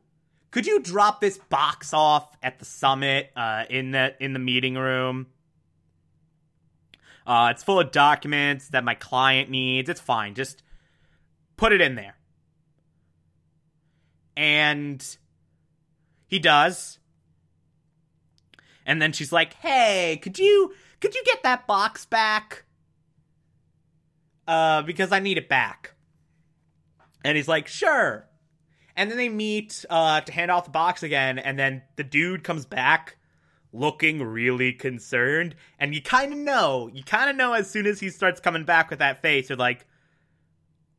could 0.51 0.67
you 0.67 0.81
drop 0.81 1.21
this 1.21 1.39
box 1.39 1.95
off 1.95 2.37
at 2.43 2.59
the 2.59 2.65
summit 2.65 3.31
uh, 3.37 3.65
in 3.71 3.93
the 3.93 4.15
in 4.19 4.33
the 4.33 4.39
meeting 4.39 4.75
room? 4.75 5.29
Uh, 7.25 7.49
it's 7.53 7.63
full 7.63 7.79
of 7.79 7.93
documents 7.93 8.69
that 8.69 8.83
my 8.83 8.95
client 8.95 9.51
needs. 9.51 9.89
It's 9.89 10.01
fine. 10.01 10.35
Just 10.35 10.62
put 11.57 11.73
it 11.73 11.81
in 11.81 11.95
there." 11.95 12.17
And 14.37 15.05
he 16.27 16.39
does. 16.39 16.99
And 18.87 19.01
then 19.01 19.13
she's 19.13 19.33
like, 19.33 19.55
"Hey, 19.55 20.19
could 20.23 20.39
you 20.39 20.73
could 21.01 21.15
you 21.15 21.23
get 21.25 21.43
that 21.43 21.67
box 21.67 22.07
back?" 22.07 22.65
Uh 24.47 24.83
because 24.83 25.13
I 25.13 25.21
need 25.21 25.39
it 25.39 25.49
back. 25.49 25.95
And 27.25 27.37
he's 27.37 27.49
like, 27.49 27.69
"Sure." 27.69 28.27
And 28.97 29.11
then 29.11 29.19
they 29.19 29.29
meet 29.29 29.85
uh 29.91 30.23
to 30.23 30.33
hand 30.33 30.51
off 30.51 30.65
the 30.65 30.71
box 30.71 31.03
again 31.03 31.39
and 31.39 31.59
then 31.59 31.83
the 31.97 32.05
dude 32.05 32.45
comes 32.45 32.67
back 32.67 33.17
looking 33.73 34.23
really 34.23 34.73
concerned 34.73 35.55
and 35.79 35.95
you 35.95 36.03
kind 36.03 36.33
of 36.33 36.39
know, 36.39 36.91
you 36.93 37.03
kind 37.03 37.31
of 37.31 37.37
know 37.37 37.53
as 37.53 37.71
soon 37.71 37.87
as 37.87 38.01
he 38.01 38.11
starts 38.11 38.41
coming 38.41 38.65
back 38.65 38.91
with 38.91 38.99
that 38.99 39.23
face 39.23 39.49
you're 39.49 39.57
like, 39.59 39.87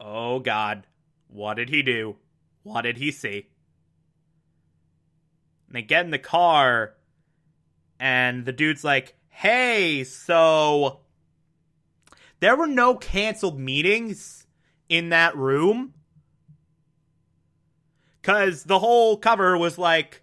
"Oh 0.04 0.40
god, 0.40 0.86
what 1.28 1.54
did 1.56 1.70
he 1.70 1.82
do? 1.82 2.18
What 2.64 2.82
did 2.82 2.98
he 2.98 3.12
see?" 3.12 3.48
And 5.68 5.76
they 5.76 5.82
get 5.82 6.06
in 6.06 6.12
the 6.12 6.20
car 6.20 6.96
and 8.00 8.46
the 8.46 8.52
dude's 8.52 8.84
like, 8.84 9.16
hey, 9.30 10.04
so 10.04 11.00
there 12.42 12.56
were 12.56 12.68
no 12.68 12.96
canceled 12.96 13.58
meetings 13.58 14.46
in 14.90 15.10
that 15.10 15.36
room. 15.38 15.94
Because 18.22 18.66
the 18.66 18.80
whole 18.80 19.16
cover 19.18 19.58
was 19.58 19.78
like, 19.78 20.22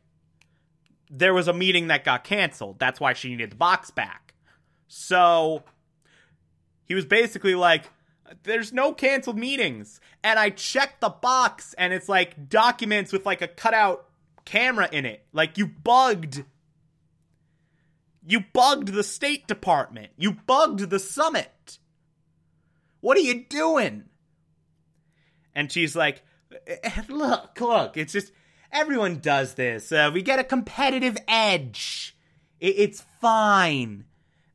there 1.10 1.34
was 1.34 1.48
a 1.48 1.52
meeting 1.52 1.86
that 1.86 2.04
got 2.04 2.22
canceled. 2.22 2.78
That's 2.78 3.00
why 3.00 3.14
she 3.14 3.30
needed 3.30 3.52
the 3.52 3.56
box 3.56 3.90
back. 3.90 4.34
So 4.86 5.64
he 6.84 6.94
was 6.94 7.04
basically 7.04 7.54
like, 7.54 7.90
there's 8.42 8.72
no 8.72 8.92
canceled 8.92 9.38
meetings. 9.38 10.00
And 10.22 10.38
I 10.38 10.50
checked 10.50 11.00
the 11.00 11.08
box 11.08 11.74
and 11.76 11.92
it's 11.92 12.08
like 12.08 12.48
documents 12.48 13.12
with 13.12 13.26
like 13.26 13.42
a 13.42 13.48
cutout 13.48 14.06
camera 14.44 14.88
in 14.90 15.06
it. 15.06 15.24
Like 15.32 15.58
you 15.58 15.66
bugged 15.66 16.44
you 18.26 18.44
bugged 18.52 18.88
the 18.88 19.02
State 19.02 19.46
Department. 19.46 20.12
You 20.16 20.32
bugged 20.32 20.90
the 20.90 20.98
summit. 20.98 21.78
What 23.00 23.16
are 23.16 23.20
you 23.20 23.44
doing? 23.48 24.04
And 25.54 25.72
she's 25.72 25.96
like, 25.96 26.22
eh, 26.66 27.02
look, 27.08 27.58
look, 27.60 27.96
it's 27.96 28.12
just, 28.12 28.30
everyone 28.70 29.18
does 29.20 29.54
this. 29.54 29.90
Uh, 29.90 30.10
we 30.12 30.22
get 30.22 30.38
a 30.38 30.44
competitive 30.44 31.16
edge. 31.26 32.14
It- 32.60 32.76
it's 32.78 33.04
fine. 33.20 34.04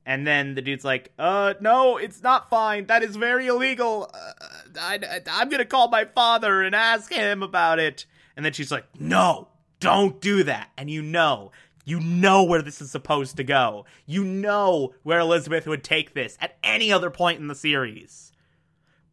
And 0.05 0.25
then 0.25 0.53
the 0.53 0.61
dude's 0.61 0.85
like, 0.85 1.11
uh, 1.17 1.55
no, 1.59 1.97
it's 1.97 2.21
not 2.21 2.49
fine. 2.49 2.85
That 2.85 3.01
is 3.01 3.15
very 3.15 3.47
illegal. 3.47 4.11
Uh, 4.13 4.79
I, 4.79 5.21
am 5.27 5.49
to 5.49 5.65
call 5.65 5.89
my 5.89 6.05
father 6.05 6.61
and 6.61 6.75
ask 6.75 7.11
him 7.11 7.41
about 7.41 7.79
it. 7.79 8.05
And 8.35 8.45
then 8.45 8.53
she's 8.53 8.71
like, 8.71 8.85
no, 8.99 9.47
don't 9.79 10.21
do 10.21 10.43
that. 10.43 10.69
And 10.77 10.91
you 10.91 11.01
know, 11.01 11.51
you 11.85 11.99
know 11.99 12.43
where 12.43 12.61
this 12.61 12.81
is 12.81 12.91
supposed 12.91 13.37
to 13.37 13.43
go. 13.43 13.85
You 14.05 14.23
know 14.23 14.93
where 15.03 15.19
Elizabeth 15.19 15.65
would 15.65 15.83
take 15.83 16.13
this 16.13 16.37
at 16.39 16.57
any 16.63 16.91
other 16.91 17.09
point 17.09 17.39
in 17.39 17.47
the 17.47 17.55
series. 17.55 18.31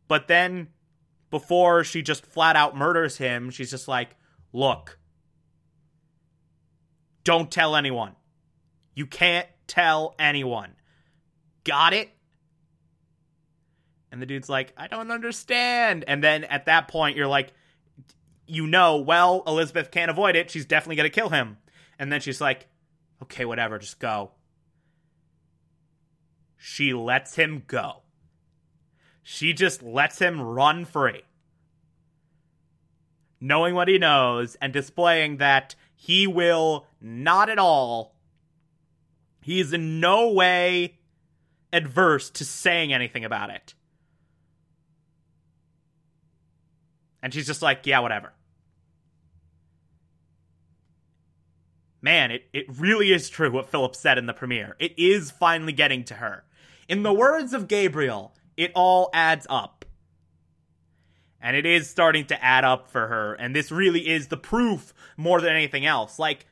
But 0.08 0.28
then, 0.28 0.68
before 1.30 1.84
she 1.84 2.02
just 2.02 2.26
flat 2.26 2.56
out 2.56 2.76
murders 2.76 3.16
him, 3.16 3.50
she's 3.50 3.70
just 3.70 3.88
like, 3.88 4.16
look, 4.52 4.99
don't 7.25 7.50
tell 7.50 7.76
anyone. 7.76 8.12
You 8.94 9.06
can't 9.06 9.49
tell 9.66 10.14
anyone. 10.18 10.75
Got 11.64 11.95
it? 11.95 12.11
And 14.11 14.21
the 14.21 14.26
dude's 14.26 14.49
like, 14.49 14.73
I 14.76 14.88
don't 14.88 15.11
understand. 15.11 16.04
And 16.07 16.23
then 16.23 16.45
at 16.45 16.66
that 16.66 16.88
point, 16.88 17.16
you're 17.16 17.26
like, 17.26 17.52
you 18.47 18.66
know, 18.66 18.99
well, 18.99 19.42
Elizabeth 19.47 19.90
can't 19.90 20.11
avoid 20.11 20.37
it. 20.37 20.50
She's 20.50 20.66
definitely 20.66 20.97
going 20.97 21.11
to 21.11 21.14
kill 21.14 21.31
him. 21.31 21.57
And 21.99 22.12
then 22.12 22.21
she's 22.21 22.40
like, 22.40 22.66
okay, 23.23 23.45
whatever, 23.45 23.78
just 23.78 23.99
go. 23.99 24.33
She 26.59 26.92
lets 26.92 27.37
him 27.37 27.62
go. 27.66 28.02
She 29.23 29.52
just 29.52 29.83
lets 29.83 30.19
him 30.19 30.40
run 30.40 30.85
free. 30.85 31.23
Knowing 33.40 33.75
what 33.75 33.88
he 33.88 33.99
knows 33.99 34.57
and 34.57 34.73
displaying 34.73 35.38
that 35.38 35.75
he 35.95 36.26
will 36.26 36.87
not 37.00 37.49
at 37.49 37.59
all, 37.59 38.14
he 39.40 39.59
is 39.59 39.73
in 39.73 40.00
no 40.00 40.31
way 40.31 40.99
adverse 41.73 42.31
to 42.31 42.45
saying 42.45 42.93
anything 42.93 43.25
about 43.25 43.50
it. 43.50 43.75
And 47.23 47.33
she's 47.33 47.47
just 47.47 47.62
like, 47.62 47.87
yeah, 47.87 48.00
whatever. 48.00 48.33
man, 52.02 52.33
it, 52.33 52.43
it 52.52 52.67
really 52.69 53.12
is 53.12 53.31
true 53.31 53.50
what 53.50 53.71
Philip 53.71 53.95
said 53.95 54.19
in 54.19 54.26
the 54.26 54.35
premiere. 54.35 54.76
It 54.79 54.99
is 54.99 55.31
finally 55.31 55.73
getting 55.73 56.05
to 56.05 56.14
her. 56.14 56.45
In 56.88 57.05
the 57.05 57.12
words 57.12 57.55
of 57.55 57.69
Gabriel, 57.69 58.35
it 58.57 58.73
all 58.75 59.09
adds 59.14 59.47
up. 59.49 59.85
And 61.41 61.57
it 61.57 61.64
is 61.64 61.88
starting 61.88 62.26
to 62.26 62.45
add 62.45 62.64
up 62.64 62.91
for 62.91 63.09
her, 63.09 63.35
and 63.35 63.57
this 63.57 63.73
really 63.73 64.09
is 64.09 64.29
the 64.29 64.37
proof 64.37 64.93
more 65.17 65.41
than 65.41 65.55
anything 65.55 65.85
else. 65.85 66.19
Like, 66.19 66.47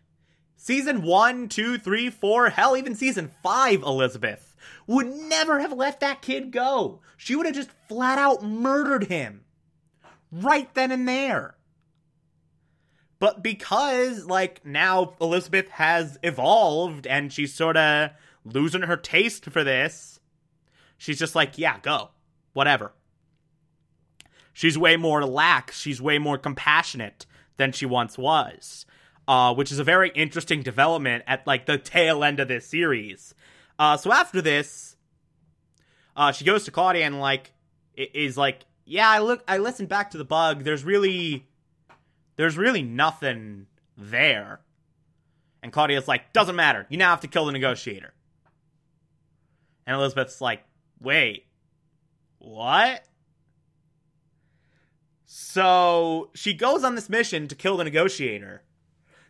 season 0.57 1.03
one, 1.03 1.49
two, 1.49 1.79
three, 1.79 2.11
four, 2.11 2.49
hell, 2.49 2.77
even 2.77 2.97
season 2.97 3.31
five, 3.43 3.83
Elizabeth 3.83 4.50
would 4.87 5.07
never 5.07 5.61
have 5.61 5.73
let 5.73 6.01
that 6.01 6.23
kid 6.23 6.51
go. 6.51 7.01
She 7.17 7.37
would 7.37 7.47
have 7.47 7.55
just 7.55 7.71
flat 7.89 8.19
out 8.19 8.43
murdered 8.43 9.05
him. 9.05 9.45
Right 10.33 10.73
then 10.75 10.91
and 10.91 11.09
there. 11.09 11.57
But 13.19 13.43
because, 13.43 14.25
like, 14.25 14.65
now 14.65 15.15
Elizabeth 15.21 15.69
has 15.73 16.19
evolved 16.23 17.07
and 17.07 17.33
she's 17.33 17.53
sort 17.53 17.77
of 17.77 18.11
losing 18.45 18.83
her 18.83 18.97
taste 18.97 19.45
for 19.45 19.63
this, 19.63 20.21
she's 20.97 21.19
just 21.19 21.35
like, 21.35 21.59
yeah, 21.59 21.79
go. 21.81 22.11
Whatever. 22.55 22.93
She's 24.53 24.79
way 24.79 24.97
more 24.97 25.25
lax. 25.25 25.79
She's 25.79 26.01
way 26.01 26.19
more 26.19 26.39
compassionate 26.39 27.27
than 27.59 27.73
she 27.73 27.87
once 27.87 28.17
was. 28.17 28.87
Uh, 29.29 29.55
which 29.55 29.71
is 29.71 29.79
a 29.79 29.85
very 29.85 30.11
interesting 30.17 30.63
development 30.63 31.23
at, 31.27 31.47
like, 31.47 31.67
the 31.67 31.79
tail 31.79 32.25
end 32.25 32.41
of 32.41 32.49
this 32.49 32.67
series. 32.67 33.35
Uh, 33.81 33.97
so 33.97 34.13
after 34.13 34.43
this, 34.43 34.95
uh, 36.15 36.33
she 36.33 36.45
goes 36.45 36.65
to 36.65 36.71
Claudia 36.71 37.07
and, 37.07 37.19
like, 37.19 37.51
is 37.97 38.37
like, 38.37 38.67
yeah, 38.85 39.09
I 39.09 39.21
look, 39.21 39.43
I 39.49 39.57
listened 39.57 39.89
back 39.89 40.11
to 40.11 40.19
the 40.19 40.25
bug. 40.25 40.65
There's 40.65 40.85
really, 40.85 41.49
there's 42.37 42.59
really 42.59 42.83
nothing 42.83 43.69
there. 43.97 44.61
And 45.63 45.73
Claudia's 45.73 46.07
like, 46.07 46.35
doesn't 46.35 46.57
matter. 46.57 46.87
You 46.91 46.99
now 46.99 47.09
have 47.09 47.21
to 47.21 47.27
kill 47.27 47.47
the 47.47 47.53
negotiator. 47.53 48.13
And 49.87 49.97
Elizabeth's 49.97 50.43
like, 50.43 50.63
wait, 51.01 51.47
what? 52.37 53.07
So 55.25 56.29
she 56.35 56.53
goes 56.53 56.85
on 56.85 56.97
this 56.97 57.09
mission 57.09 57.49
to 57.49 57.55
kill 57.55 57.79
the 57.79 57.85
negotiator. 57.85 58.63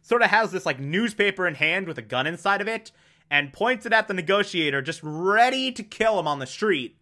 Sort 0.03 0.23
of 0.23 0.31
has 0.31 0.51
this 0.51 0.67
like 0.67 0.81
newspaper 0.81 1.47
in 1.47 1.55
hand 1.55 1.87
with 1.87 1.99
a 1.99 2.03
gun 2.03 2.27
inside 2.27 2.61
of 2.61 2.67
it 2.67 2.91
and 3.31 3.53
points 3.53 3.87
it 3.87 3.93
at 3.93 4.09
the 4.09 4.15
negotiator, 4.15 4.83
just 4.83 5.01
ready 5.03 5.71
to 5.73 5.83
kill 5.83 6.19
him 6.19 6.27
on 6.27 6.39
the 6.39 6.47
street 6.47 7.01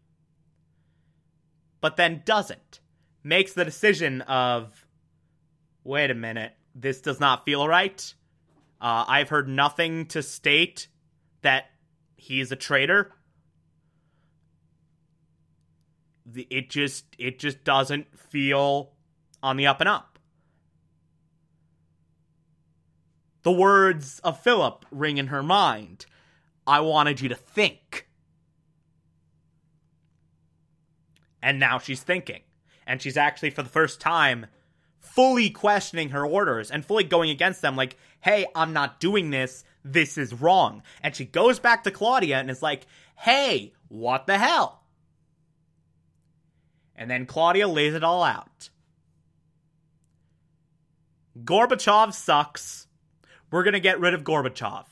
but 1.80 1.96
then 1.96 2.22
doesn't. 2.24 2.80
Makes 3.22 3.52
the 3.52 3.64
decision 3.64 4.22
of, 4.22 4.86
wait 5.84 6.10
a 6.10 6.14
minute, 6.14 6.52
this 6.74 7.00
does 7.00 7.20
not 7.20 7.44
feel 7.44 7.66
right. 7.66 8.14
Uh, 8.80 9.04
I've 9.06 9.28
heard 9.28 9.48
nothing 9.48 10.06
to 10.06 10.22
state 10.22 10.88
that 11.42 11.66
he's 12.16 12.52
a 12.52 12.56
traitor. 12.56 13.12
It 16.34 16.68
just 16.70 17.06
it 17.18 17.38
just 17.38 17.64
doesn't 17.64 18.16
feel 18.18 18.92
on 19.42 19.56
the 19.56 19.66
up 19.66 19.80
and 19.80 19.88
up. 19.88 20.18
The 23.42 23.52
words 23.52 24.20
of 24.22 24.40
Philip 24.40 24.84
ring 24.90 25.16
in 25.16 25.28
her 25.28 25.42
mind. 25.42 26.04
I 26.68 26.80
wanted 26.80 27.22
you 27.22 27.30
to 27.30 27.34
think. 27.34 28.06
And 31.42 31.58
now 31.58 31.78
she's 31.78 32.02
thinking. 32.02 32.42
And 32.86 33.00
she's 33.00 33.16
actually, 33.16 33.50
for 33.50 33.62
the 33.62 33.70
first 33.70 34.02
time, 34.02 34.46
fully 35.00 35.48
questioning 35.48 36.10
her 36.10 36.26
orders 36.26 36.70
and 36.70 36.84
fully 36.84 37.04
going 37.04 37.30
against 37.30 37.62
them, 37.62 37.74
like, 37.74 37.96
hey, 38.20 38.46
I'm 38.54 38.74
not 38.74 39.00
doing 39.00 39.30
this. 39.30 39.64
This 39.82 40.18
is 40.18 40.34
wrong. 40.34 40.82
And 41.02 41.16
she 41.16 41.24
goes 41.24 41.58
back 41.58 41.84
to 41.84 41.90
Claudia 41.90 42.38
and 42.38 42.50
is 42.50 42.62
like, 42.62 42.86
hey, 43.16 43.72
what 43.88 44.26
the 44.26 44.36
hell? 44.36 44.82
And 46.94 47.10
then 47.10 47.24
Claudia 47.24 47.66
lays 47.66 47.94
it 47.94 48.04
all 48.04 48.22
out. 48.22 48.68
Gorbachev 51.44 52.12
sucks. 52.12 52.88
We're 53.50 53.62
going 53.62 53.72
to 53.72 53.80
get 53.80 54.00
rid 54.00 54.12
of 54.12 54.24
Gorbachev. 54.24 54.84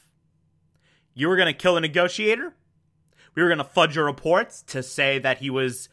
You 1.19 1.29
were 1.29 1.37
going 1.37 1.47
to 1.47 1.55
kill 1.55 1.79
a 1.79 1.81
negotiator. 1.81 2.55
We 3.35 3.43
were 3.43 3.49
going 3.49 3.57
to 3.59 3.65
fudge 3.65 3.97
your 3.97 4.05
reports 4.05 4.63
to 4.65 4.83
say 4.83 5.19
that 5.19 5.39
he 5.39 5.49
was 5.49 5.89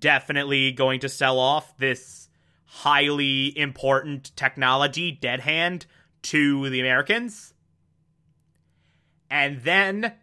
definitely 0.00 0.72
going 0.72 0.98
to 1.00 1.08
sell 1.08 1.38
off 1.38 1.78
this 1.78 2.28
highly 2.64 3.56
important 3.56 4.34
technology, 4.34 5.12
Dead 5.12 5.40
Hand, 5.40 5.86
to 6.22 6.68
the 6.68 6.80
Americans. 6.80 7.54
And 9.30 9.62
then 9.62 10.14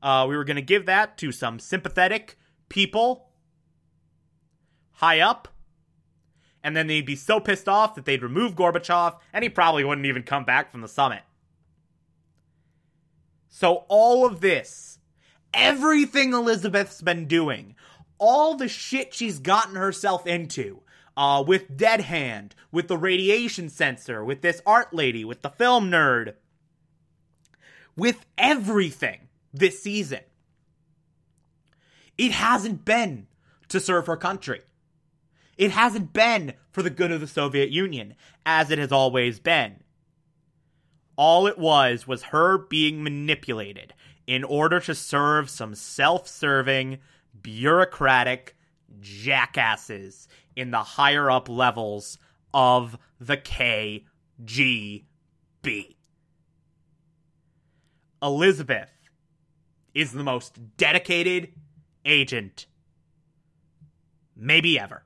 uh, 0.00 0.26
we 0.28 0.36
were 0.36 0.44
going 0.44 0.54
to 0.54 0.62
give 0.62 0.86
that 0.86 1.18
to 1.18 1.32
some 1.32 1.58
sympathetic 1.58 2.38
people 2.68 3.30
high 4.92 5.18
up. 5.18 5.48
And 6.62 6.76
then 6.76 6.86
they'd 6.86 7.04
be 7.04 7.16
so 7.16 7.40
pissed 7.40 7.68
off 7.68 7.96
that 7.96 8.04
they'd 8.04 8.22
remove 8.22 8.54
Gorbachev, 8.54 9.18
and 9.32 9.42
he 9.42 9.48
probably 9.48 9.82
wouldn't 9.82 10.06
even 10.06 10.22
come 10.22 10.44
back 10.44 10.70
from 10.70 10.82
the 10.82 10.88
summit. 10.88 11.22
So, 13.58 13.86
all 13.88 14.26
of 14.26 14.42
this, 14.42 14.98
everything 15.54 16.34
Elizabeth's 16.34 17.00
been 17.00 17.26
doing, 17.26 17.74
all 18.18 18.54
the 18.54 18.68
shit 18.68 19.14
she's 19.14 19.38
gotten 19.38 19.76
herself 19.76 20.26
into. 20.26 20.82
Uh, 21.16 21.42
with 21.42 21.74
Dead 21.74 22.02
Hand, 22.02 22.54
with 22.70 22.88
the 22.88 22.98
radiation 22.98 23.70
sensor, 23.70 24.22
with 24.22 24.42
this 24.42 24.60
art 24.66 24.92
lady, 24.92 25.24
with 25.24 25.40
the 25.40 25.48
film 25.48 25.90
nerd, 25.90 26.34
with 27.96 28.26
everything 28.36 29.20
this 29.54 29.82
season. 29.82 30.20
It 32.18 32.32
hasn't 32.32 32.84
been 32.84 33.26
to 33.68 33.80
serve 33.80 34.06
her 34.06 34.18
country. 34.18 34.60
It 35.56 35.70
hasn't 35.70 36.12
been 36.12 36.52
for 36.72 36.82
the 36.82 36.90
good 36.90 37.10
of 37.10 37.22
the 37.22 37.26
Soviet 37.26 37.70
Union, 37.70 38.16
as 38.44 38.70
it 38.70 38.78
has 38.78 38.92
always 38.92 39.40
been. 39.40 39.76
All 41.16 41.46
it 41.46 41.58
was 41.58 42.06
was 42.06 42.24
her 42.24 42.58
being 42.58 43.02
manipulated 43.02 43.94
in 44.26 44.44
order 44.44 44.80
to 44.80 44.94
serve 44.94 45.48
some 45.48 45.74
self 45.74 46.28
serving, 46.28 46.98
bureaucratic 47.40 48.56
jackasses 49.00 50.28
in 50.54 50.70
the 50.70 50.82
higher 50.82 51.30
up 51.30 51.48
levels 51.48 52.18
of 52.52 52.98
the 53.20 53.36
KGB. 53.36 54.04
Elizabeth 58.22 58.90
is 59.94 60.12
the 60.12 60.24
most 60.24 60.76
dedicated 60.76 61.52
agent 62.04 62.66
maybe 64.36 64.78
ever. 64.78 65.05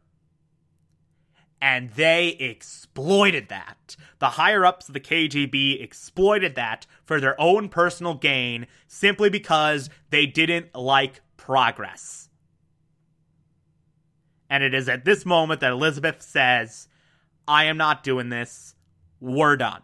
And 1.63 1.91
they 1.91 2.29
exploited 2.29 3.49
that. 3.49 3.97
The 4.19 4.31
higher 4.31 4.65
ups 4.65 4.89
of 4.89 4.95
the 4.95 5.01
KGB 5.01 5.83
exploited 5.83 6.55
that 6.55 6.87
for 7.05 7.21
their 7.21 7.39
own 7.41 7.69
personal 7.69 8.15
gain 8.15 8.67
simply 8.87 9.29
because 9.29 9.91
they 10.09 10.25
didn't 10.27 10.75
like 10.75 11.21
progress. 11.37 12.31
And 14.49 14.65
it 14.65 14.75
is 14.75 14.89
at 14.89 15.05
this 15.05 15.25
moment 15.27 15.61
that 15.61 15.73
Elizabeth 15.73 16.23
says, 16.23 16.89
I 17.47 17.65
am 17.65 17.77
not 17.77 18.03
doing 18.03 18.31
this. 18.31 18.75
We're 19.21 19.57
done. 19.57 19.83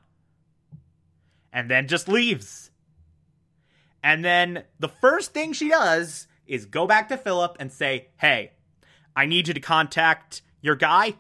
And 1.53 1.71
then 1.71 1.89
just 1.89 2.09
leaves. 2.09 2.71
And 4.03 4.25
then 4.25 4.65
the 4.79 4.89
first 4.89 5.33
thing 5.33 5.53
she 5.53 5.69
does 5.69 6.27
is 6.47 6.65
go 6.65 6.87
back 6.87 7.09
to 7.09 7.17
Philip 7.17 7.57
and 7.59 7.73
say, 7.73 8.09
Hey, 8.19 8.53
I 9.15 9.27
need 9.27 9.49
you 9.49 9.55
to 9.55 9.61
contact 9.61 10.43
your 10.61 10.77
guy. 10.77 11.15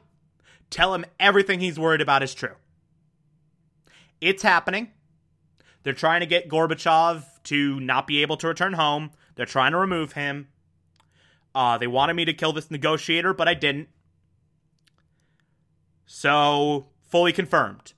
Tell 0.70 0.94
him 0.94 1.04
everything 1.18 1.60
he's 1.60 1.78
worried 1.78 2.00
about 2.00 2.22
is 2.22 2.34
true. 2.34 2.54
It's 4.20 4.42
happening. 4.42 4.90
They're 5.82 5.92
trying 5.92 6.20
to 6.20 6.26
get 6.26 6.48
Gorbachev 6.48 7.24
to 7.44 7.80
not 7.80 8.06
be 8.06 8.22
able 8.22 8.36
to 8.38 8.48
return 8.48 8.72
home. 8.72 9.12
They're 9.36 9.46
trying 9.46 9.72
to 9.72 9.78
remove 9.78 10.12
him. 10.12 10.48
Uh, 11.54 11.78
they 11.78 11.86
wanted 11.86 12.14
me 12.14 12.24
to 12.24 12.32
kill 12.32 12.52
this 12.52 12.70
negotiator, 12.70 13.32
but 13.32 13.48
I 13.48 13.54
didn't. 13.54 13.88
So, 16.04 16.88
fully 17.08 17.32
confirmed. 17.32 17.92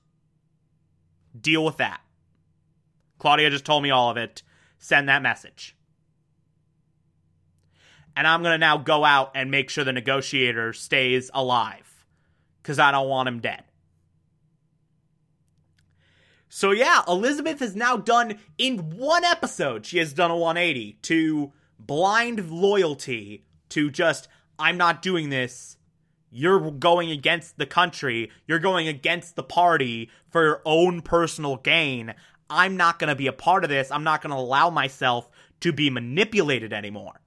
Deal 1.39 1.65
with 1.65 1.77
that. 1.77 2.01
Claudia 3.17 3.49
just 3.49 3.65
told 3.65 3.83
me 3.83 3.91
all 3.91 4.09
of 4.09 4.17
it. 4.17 4.43
Send 4.77 5.09
that 5.09 5.21
message. 5.21 5.75
And 8.15 8.27
I'm 8.27 8.41
going 8.41 8.53
to 8.53 8.57
now 8.57 8.77
go 8.77 9.03
out 9.05 9.31
and 9.35 9.51
make 9.51 9.69
sure 9.69 9.83
the 9.83 9.93
negotiator 9.93 10.73
stays 10.73 11.29
alive. 11.33 11.88
Because 12.61 12.79
I 12.79 12.91
don't 12.91 13.09
want 13.09 13.27
him 13.29 13.39
dead. 13.39 13.63
So 16.49 16.71
yeah, 16.71 17.03
Elizabeth 17.07 17.59
has 17.59 17.75
now 17.75 17.95
done 17.95 18.39
in 18.57 18.97
one 18.97 19.23
episode, 19.23 19.85
she 19.85 19.99
has 19.99 20.13
done 20.13 20.31
a 20.31 20.35
180 20.35 20.93
to 21.03 21.53
blind 21.79 22.49
loyalty 22.49 23.45
to 23.69 23.91
just 23.91 24.27
I'm 24.57 24.77
not 24.77 25.01
doing 25.01 25.29
this. 25.29 25.77
You're 26.31 26.71
going 26.71 27.09
against 27.11 27.57
the 27.57 27.65
country. 27.65 28.29
You're 28.45 28.59
going 28.59 28.87
against 28.87 29.35
the 29.35 29.43
party 29.43 30.09
for 30.29 30.43
your 30.43 30.61
own 30.65 31.01
personal 31.01 31.57
gain. 31.57 32.13
I'm 32.49 32.77
not 32.77 32.99
going 32.99 33.07
to 33.07 33.15
be 33.15 33.27
a 33.27 33.33
part 33.33 33.63
of 33.63 33.69
this. 33.69 33.89
I'm 33.91 34.03
not 34.03 34.21
going 34.21 34.31
to 34.31 34.37
allow 34.37 34.69
myself 34.69 35.29
to 35.61 35.71
be 35.71 35.89
manipulated 35.89 36.73
anymore. 36.73 37.21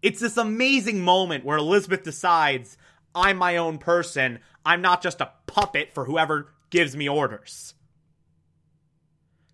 It's 0.00 0.20
this 0.20 0.36
amazing 0.36 1.00
moment 1.02 1.44
where 1.44 1.58
Elizabeth 1.58 2.02
decides 2.02 2.78
I'm 3.14 3.36
my 3.36 3.56
own 3.56 3.78
person. 3.78 4.40
I'm 4.64 4.82
not 4.82 5.02
just 5.02 5.20
a 5.20 5.32
puppet 5.46 5.92
for 5.94 6.04
whoever 6.04 6.52
gives 6.70 6.96
me 6.96 7.08
orders. 7.08 7.74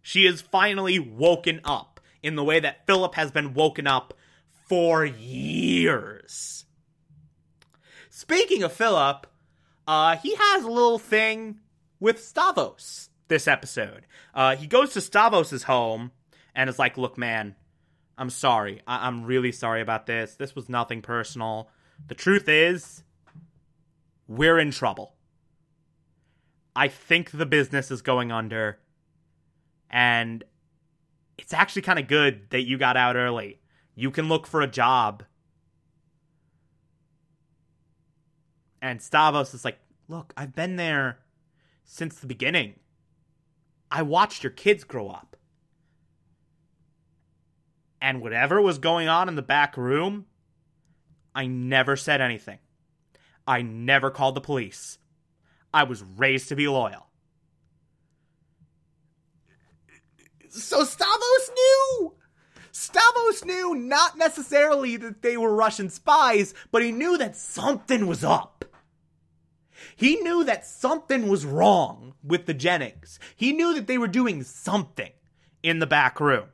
She 0.03 0.27
is 0.27 0.41
finally 0.43 0.99
woken 0.99 1.61
up 1.65 2.01
in 2.23 2.37
the 2.37 2.45
way 2.45 2.61
that 2.61 2.87
Philip 2.87 3.15
has 3.15 3.31
been 3.31 3.55
woken 3.55 3.87
up 3.87 4.13
for 4.69 5.05
years. 5.05 6.65
Speaking 8.11 8.63
of 8.63 8.73
Philip, 8.73 9.27
uh, 9.87 10.17
he 10.17 10.35
has 10.35 10.65
a 10.65 10.71
little 10.71 10.99
thing 10.99 11.59
with 12.01 12.23
Stavros 12.23 13.09
this 13.29 13.49
episode. 13.49 14.07
Uh, 14.35 14.57
he 14.57 14.67
goes 14.67 14.93
to 14.93 15.01
Stavros' 15.01 15.63
home 15.65 16.13
and 16.55 16.69
is 16.69 16.79
like, 16.79 16.99
Look, 16.99 17.17
man, 17.17 17.57
I'm 18.19 18.31
sorry. 18.31 18.83
I- 18.87 19.07
I'm 19.07 19.25
really 19.25 19.53
sorry 19.53 19.81
about 19.81 20.07
this. 20.07 20.35
This 20.37 20.55
was 20.55 20.69
nothing 20.69 21.03
personal. 21.03 21.71
The 22.07 22.15
truth 22.15 22.49
is, 22.49 23.04
we're 24.27 24.59
in 24.59 24.71
trouble. 24.71 25.15
I 26.77 26.89
think 26.89 27.31
the 27.31 27.47
business 27.47 27.91
is 27.91 28.03
going 28.03 28.33
under. 28.33 28.79
And 29.91 30.45
it's 31.39 31.53
actually 31.53 31.83
kind 31.83 31.99
of 31.99 32.09
good 32.09 32.51
that 32.51 32.63
you 32.63 32.79
got 32.79 32.97
out 32.97 33.17
early. 33.17 33.61
You 33.95 34.11
can 34.11 34.29
look 34.29 34.47
for 34.47 34.61
a 34.61 34.67
job. 34.67 35.25
And 38.83 39.01
Stavros 39.01 39.55
is 39.55 39.65
like, 39.65 39.79
Look, 40.09 40.35
I've 40.37 40.55
been 40.55 40.77
there 40.77 41.21
since 41.85 42.17
the 42.17 42.27
beginning. 42.27 42.75
I 43.91 44.03
watched 44.03 44.43
your 44.43 44.51
kids 44.51 44.85
grow 44.85 45.09
up. 45.09 45.37
And 48.03 48.21
whatever 48.21 48.61
was 48.61 48.77
going 48.79 49.09
on 49.09 49.29
in 49.29 49.35
the 49.35 49.41
back 49.41 49.79
room, 49.79 50.27
I 51.35 51.47
never 51.47 51.97
said 51.97 52.21
anything. 52.21 52.59
I 53.47 53.63
never 53.63 54.11
called 54.11 54.35
the 54.35 54.41
police. 54.41 54.99
I 55.73 55.85
was 55.85 56.03
raised 56.03 56.49
to 56.49 56.57
be 56.57 56.69
loyal. 56.69 57.09
So 60.49 60.85
Stavros 60.85 61.51
knew! 61.55 62.15
Stavros 62.71 63.45
knew 63.45 63.75
not 63.75 64.17
necessarily 64.17 64.97
that 64.97 65.23
they 65.23 65.37
were 65.37 65.55
Russian 65.55 65.91
spies, 65.91 66.55
but 66.71 66.83
he 66.83 66.93
knew 66.93 67.19
that 67.19 67.37
something 67.37 68.07
was 68.07 68.25
up. 68.25 68.65
He 69.97 70.17
knew 70.17 70.45
that 70.45 70.67
something 70.67 71.29
was 71.29 71.45
wrong 71.45 72.15
with 72.23 72.47
the 72.47 72.55
Jennings. 72.55 73.19
He 73.37 73.53
knew 73.53 73.75
that 73.75 73.87
they 73.87 73.99
were 73.99 74.09
doing 74.09 74.43
something 74.43 75.13
in 75.63 75.79
the 75.79 75.87
back 75.87 76.21
room. 76.21 76.49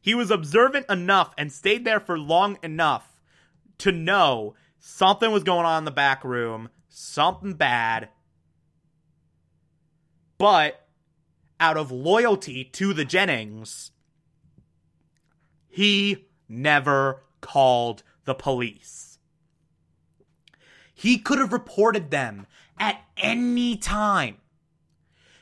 He 0.00 0.14
was 0.14 0.30
observant 0.30 0.86
enough 0.90 1.32
and 1.38 1.50
stayed 1.50 1.84
there 1.84 2.00
for 2.00 2.18
long 2.18 2.58
enough 2.62 3.20
to 3.78 3.92
know 3.92 4.54
something 4.84 5.32
was 5.32 5.42
going 5.42 5.64
on 5.64 5.78
in 5.78 5.84
the 5.86 5.90
back 5.90 6.22
room, 6.22 6.68
something 6.88 7.54
bad. 7.54 8.10
But 10.36 10.86
out 11.58 11.78
of 11.78 11.90
loyalty 11.90 12.64
to 12.64 12.92
the 12.92 13.06
Jennings, 13.06 13.92
he 15.66 16.26
never 16.48 17.22
called 17.40 18.02
the 18.24 18.34
police. 18.34 19.18
He 20.92 21.18
could 21.18 21.38
have 21.38 21.52
reported 21.52 22.10
them 22.10 22.46
at 22.78 23.00
any 23.16 23.76
time. 23.76 24.36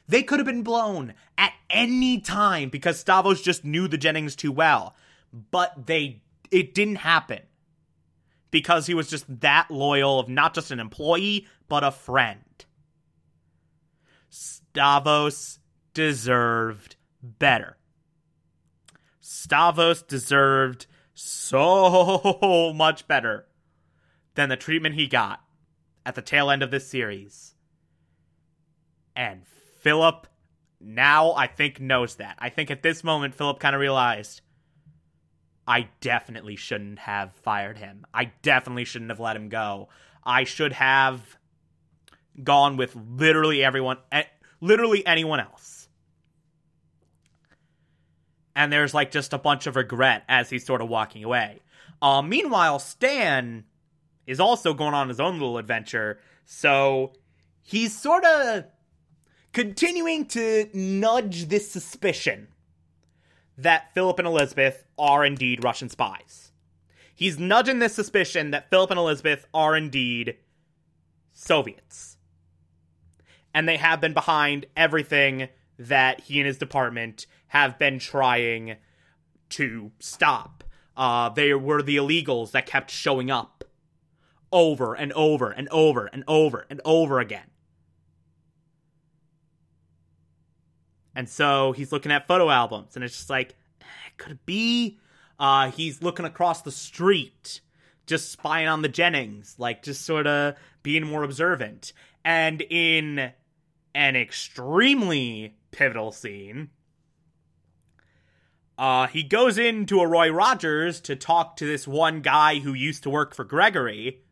They 0.06 0.22
could 0.22 0.38
have 0.38 0.46
been 0.46 0.62
blown 0.62 1.14
at 1.36 1.52
any 1.68 2.20
time 2.20 2.68
because 2.68 3.00
Stavros 3.00 3.42
just 3.42 3.64
knew 3.64 3.88
the 3.88 3.98
Jennings 3.98 4.36
too 4.36 4.52
well. 4.52 4.94
But 5.50 5.86
they 5.86 6.22
it 6.50 6.74
didn't 6.74 6.96
happen. 6.96 7.40
Because 8.52 8.86
he 8.86 8.94
was 8.94 9.10
just 9.10 9.40
that 9.40 9.68
loyal 9.68 10.20
of 10.20 10.28
not 10.28 10.54
just 10.54 10.70
an 10.70 10.78
employee, 10.78 11.48
but 11.68 11.82
a 11.82 11.90
friend. 11.90 12.64
Stavros 14.30 15.58
deserved 15.94 16.94
better. 17.20 17.76
Stavros 19.20 20.02
deserved 20.02 20.86
so 21.14 22.72
much 22.76 23.08
better 23.08 23.46
than 24.34 24.48
the 24.48 24.56
treatment 24.56 24.94
he 24.94 25.06
got 25.06 25.40
at 26.06 26.14
the 26.14 26.22
tail 26.22 26.50
end 26.50 26.62
of 26.62 26.70
this 26.70 26.88
series. 26.88 27.54
And 29.14 29.42
Philip 29.80 30.26
now 30.80 31.32
I 31.32 31.46
think 31.46 31.80
knows 31.80 32.16
that. 32.16 32.36
I 32.38 32.48
think 32.48 32.70
at 32.70 32.82
this 32.82 33.04
moment 33.04 33.34
Philip 33.34 33.60
kind 33.60 33.74
of 33.74 33.80
realized 33.80 34.40
I 35.66 35.88
definitely 36.00 36.56
shouldn't 36.56 36.98
have 37.00 37.34
fired 37.34 37.78
him. 37.78 38.04
I 38.12 38.32
definitely 38.42 38.84
shouldn't 38.84 39.10
have 39.10 39.20
let 39.20 39.36
him 39.36 39.48
go. 39.48 39.88
I 40.24 40.44
should 40.44 40.72
have 40.72 41.36
gone 42.42 42.76
with 42.76 42.96
literally 42.96 43.62
everyone 43.62 43.98
literally 44.60 45.06
anyone 45.06 45.40
else. 45.40 45.88
And 48.54 48.72
there's 48.72 48.94
like 48.94 49.10
just 49.10 49.32
a 49.32 49.38
bunch 49.38 49.66
of 49.66 49.76
regret 49.76 50.24
as 50.28 50.50
he's 50.50 50.64
sort 50.64 50.82
of 50.82 50.88
walking 50.88 51.24
away. 51.24 51.60
Uh, 52.00 52.22
meanwhile, 52.22 52.78
Stan 52.78 53.64
is 54.26 54.40
also 54.40 54.74
going 54.74 54.94
on 54.94 55.08
his 55.08 55.20
own 55.20 55.34
little 55.34 55.58
adventure. 55.58 56.20
So 56.44 57.12
he's 57.62 57.98
sort 57.98 58.24
of 58.24 58.64
continuing 59.52 60.26
to 60.26 60.68
nudge 60.74 61.46
this 61.46 61.70
suspicion 61.70 62.48
that 63.56 63.92
Philip 63.94 64.18
and 64.18 64.28
Elizabeth 64.28 64.84
are 64.98 65.24
indeed 65.24 65.64
Russian 65.64 65.88
spies. 65.88 66.52
He's 67.14 67.38
nudging 67.38 67.78
this 67.78 67.94
suspicion 67.94 68.50
that 68.50 68.70
Philip 68.70 68.90
and 68.90 68.98
Elizabeth 68.98 69.46
are 69.52 69.76
indeed 69.76 70.36
Soviets. 71.32 72.16
And 73.54 73.68
they 73.68 73.76
have 73.76 74.00
been 74.00 74.14
behind 74.14 74.66
everything 74.76 75.48
that 75.78 76.20
he 76.20 76.38
and 76.40 76.46
his 76.46 76.58
department 76.58 77.26
have 77.48 77.78
been 77.78 77.98
trying 77.98 78.76
to 79.50 79.92
stop. 79.98 80.64
Uh, 80.96 81.28
they 81.28 81.52
were 81.54 81.82
the 81.82 81.96
illegals 81.96 82.52
that 82.52 82.66
kept 82.66 82.90
showing 82.90 83.30
up 83.30 83.64
over 84.50 84.94
and 84.94 85.12
over 85.12 85.50
and 85.50 85.68
over 85.70 86.06
and 86.06 86.24
over 86.26 86.66
and 86.68 86.80
over 86.84 87.20
again. 87.20 87.51
And 91.14 91.28
so 91.28 91.72
he's 91.72 91.92
looking 91.92 92.12
at 92.12 92.26
photo 92.26 92.50
albums, 92.50 92.94
and 92.94 93.04
it's 93.04 93.16
just 93.16 93.30
like, 93.30 93.54
eh, 93.80 93.84
could 94.16 94.32
it 94.32 94.46
be? 94.46 94.98
Uh, 95.38 95.70
he's 95.70 96.02
looking 96.02 96.24
across 96.24 96.62
the 96.62 96.70
street, 96.70 97.60
just 98.06 98.30
spying 98.30 98.68
on 98.68 98.82
the 98.82 98.88
Jennings, 98.88 99.56
like 99.58 99.82
just 99.82 100.04
sort 100.04 100.26
of 100.26 100.54
being 100.82 101.06
more 101.06 101.22
observant. 101.22 101.92
And 102.24 102.62
in 102.62 103.32
an 103.94 104.16
extremely 104.16 105.56
pivotal 105.70 106.12
scene, 106.12 106.70
uh, 108.78 109.06
he 109.08 109.22
goes 109.22 109.58
into 109.58 110.00
a 110.00 110.06
Roy 110.06 110.30
Rogers 110.30 111.00
to 111.02 111.14
talk 111.14 111.56
to 111.56 111.66
this 111.66 111.86
one 111.86 112.20
guy 112.20 112.58
who 112.58 112.72
used 112.72 113.02
to 113.02 113.10
work 113.10 113.34
for 113.34 113.44
Gregory, 113.44 114.22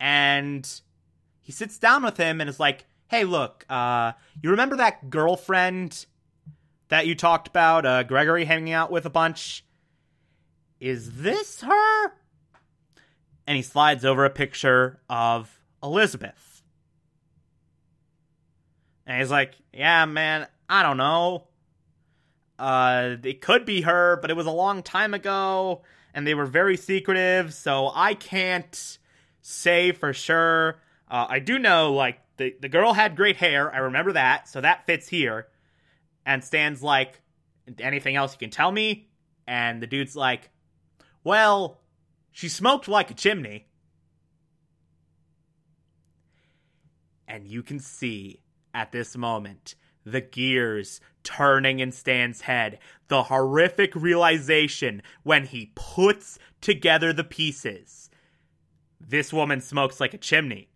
and 0.00 0.68
he 1.40 1.52
sits 1.52 1.78
down 1.78 2.02
with 2.02 2.16
him 2.16 2.40
and 2.40 2.50
is 2.50 2.58
like, 2.60 2.86
hey, 3.10 3.24
look, 3.24 3.66
uh, 3.68 4.12
you 4.40 4.50
remember 4.50 4.76
that 4.76 5.10
girlfriend 5.10 6.06
that 6.90 7.08
you 7.08 7.16
talked 7.16 7.48
about, 7.48 7.84
uh, 7.84 8.04
Gregory 8.04 8.44
hanging 8.44 8.72
out 8.72 8.92
with 8.92 9.04
a 9.04 9.10
bunch? 9.10 9.64
Is 10.78 11.20
this 11.22 11.60
her? 11.62 12.12
And 13.48 13.56
he 13.56 13.62
slides 13.62 14.04
over 14.04 14.24
a 14.24 14.30
picture 14.30 15.00
of 15.10 15.60
Elizabeth. 15.82 16.62
And 19.06 19.18
he's 19.18 19.30
like, 19.30 19.54
yeah, 19.72 20.04
man, 20.04 20.46
I 20.68 20.84
don't 20.84 20.96
know. 20.96 21.48
Uh, 22.60 23.16
it 23.24 23.40
could 23.40 23.64
be 23.64 23.80
her, 23.80 24.20
but 24.22 24.30
it 24.30 24.36
was 24.36 24.46
a 24.46 24.52
long 24.52 24.84
time 24.84 25.14
ago, 25.14 25.82
and 26.14 26.24
they 26.24 26.34
were 26.34 26.46
very 26.46 26.76
secretive, 26.76 27.54
so 27.54 27.90
I 27.92 28.14
can't 28.14 28.98
say 29.40 29.90
for 29.90 30.12
sure. 30.12 30.80
Uh, 31.10 31.26
I 31.28 31.40
do 31.40 31.58
know, 31.58 31.92
like, 31.92 32.20
the 32.40 32.56
the 32.58 32.68
girl 32.68 32.94
had 32.94 33.16
great 33.16 33.36
hair. 33.36 33.72
I 33.72 33.78
remember 33.78 34.12
that, 34.12 34.48
so 34.48 34.60
that 34.60 34.86
fits 34.86 35.08
here. 35.08 35.48
And 36.24 36.42
Stan's 36.42 36.82
like, 36.82 37.20
anything 37.78 38.16
else 38.16 38.32
you 38.32 38.38
can 38.38 38.50
tell 38.50 38.72
me? 38.72 39.10
And 39.46 39.82
the 39.82 39.86
dude's 39.86 40.16
like, 40.16 40.50
well, 41.22 41.80
she 42.32 42.48
smoked 42.48 42.88
like 42.88 43.10
a 43.10 43.14
chimney. 43.14 43.66
And 47.28 47.46
you 47.46 47.62
can 47.62 47.78
see 47.78 48.40
at 48.74 48.90
this 48.90 49.16
moment 49.16 49.74
the 50.04 50.20
gears 50.20 51.00
turning 51.22 51.78
in 51.78 51.92
Stan's 51.92 52.40
head, 52.42 52.78
the 53.08 53.24
horrific 53.24 53.94
realization 53.94 55.02
when 55.22 55.44
he 55.44 55.72
puts 55.74 56.38
together 56.60 57.12
the 57.12 57.24
pieces. 57.24 58.08
This 58.98 59.32
woman 59.32 59.60
smokes 59.60 60.00
like 60.00 60.14
a 60.14 60.18
chimney 60.18 60.69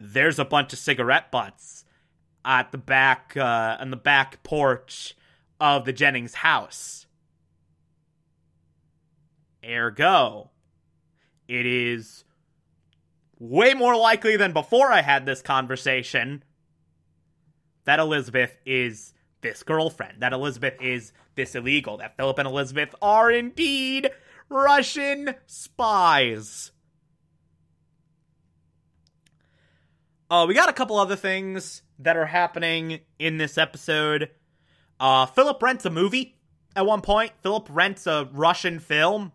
there's 0.00 0.38
a 0.38 0.44
bunch 0.46 0.72
of 0.72 0.78
cigarette 0.78 1.30
butts 1.30 1.84
at 2.42 2.72
the 2.72 2.78
back 2.78 3.34
uh, 3.36 3.76
on 3.78 3.90
the 3.90 3.96
back 3.96 4.42
porch 4.42 5.14
of 5.60 5.84
the 5.84 5.92
Jennings 5.92 6.34
house. 6.34 7.06
Ergo, 9.62 10.50
it 11.46 11.66
is 11.66 12.24
way 13.38 13.74
more 13.74 13.94
likely 13.94 14.38
than 14.38 14.54
before 14.54 14.90
I 14.90 15.02
had 15.02 15.26
this 15.26 15.42
conversation 15.42 16.44
that 17.84 18.00
Elizabeth 18.00 18.56
is 18.64 19.12
this 19.42 19.62
girlfriend, 19.62 20.20
that 20.20 20.32
Elizabeth 20.32 20.80
is 20.80 21.12
this 21.34 21.54
illegal, 21.54 21.98
that 21.98 22.16
Philip 22.16 22.38
and 22.38 22.48
Elizabeth 22.48 22.94
are 23.02 23.30
indeed 23.30 24.10
Russian 24.48 25.34
spies. 25.46 26.72
Uh, 30.30 30.46
we 30.46 30.54
got 30.54 30.68
a 30.68 30.72
couple 30.72 30.96
other 30.96 31.16
things 31.16 31.82
that 31.98 32.16
are 32.16 32.26
happening 32.26 33.00
in 33.18 33.36
this 33.36 33.58
episode. 33.58 34.30
Uh, 35.00 35.26
Philip 35.26 35.60
rents 35.60 35.84
a 35.84 35.90
movie 35.90 36.36
at 36.76 36.86
one 36.86 37.00
point. 37.00 37.32
Philip 37.42 37.66
rents 37.68 38.06
a 38.06 38.28
Russian 38.32 38.78
film. 38.78 39.32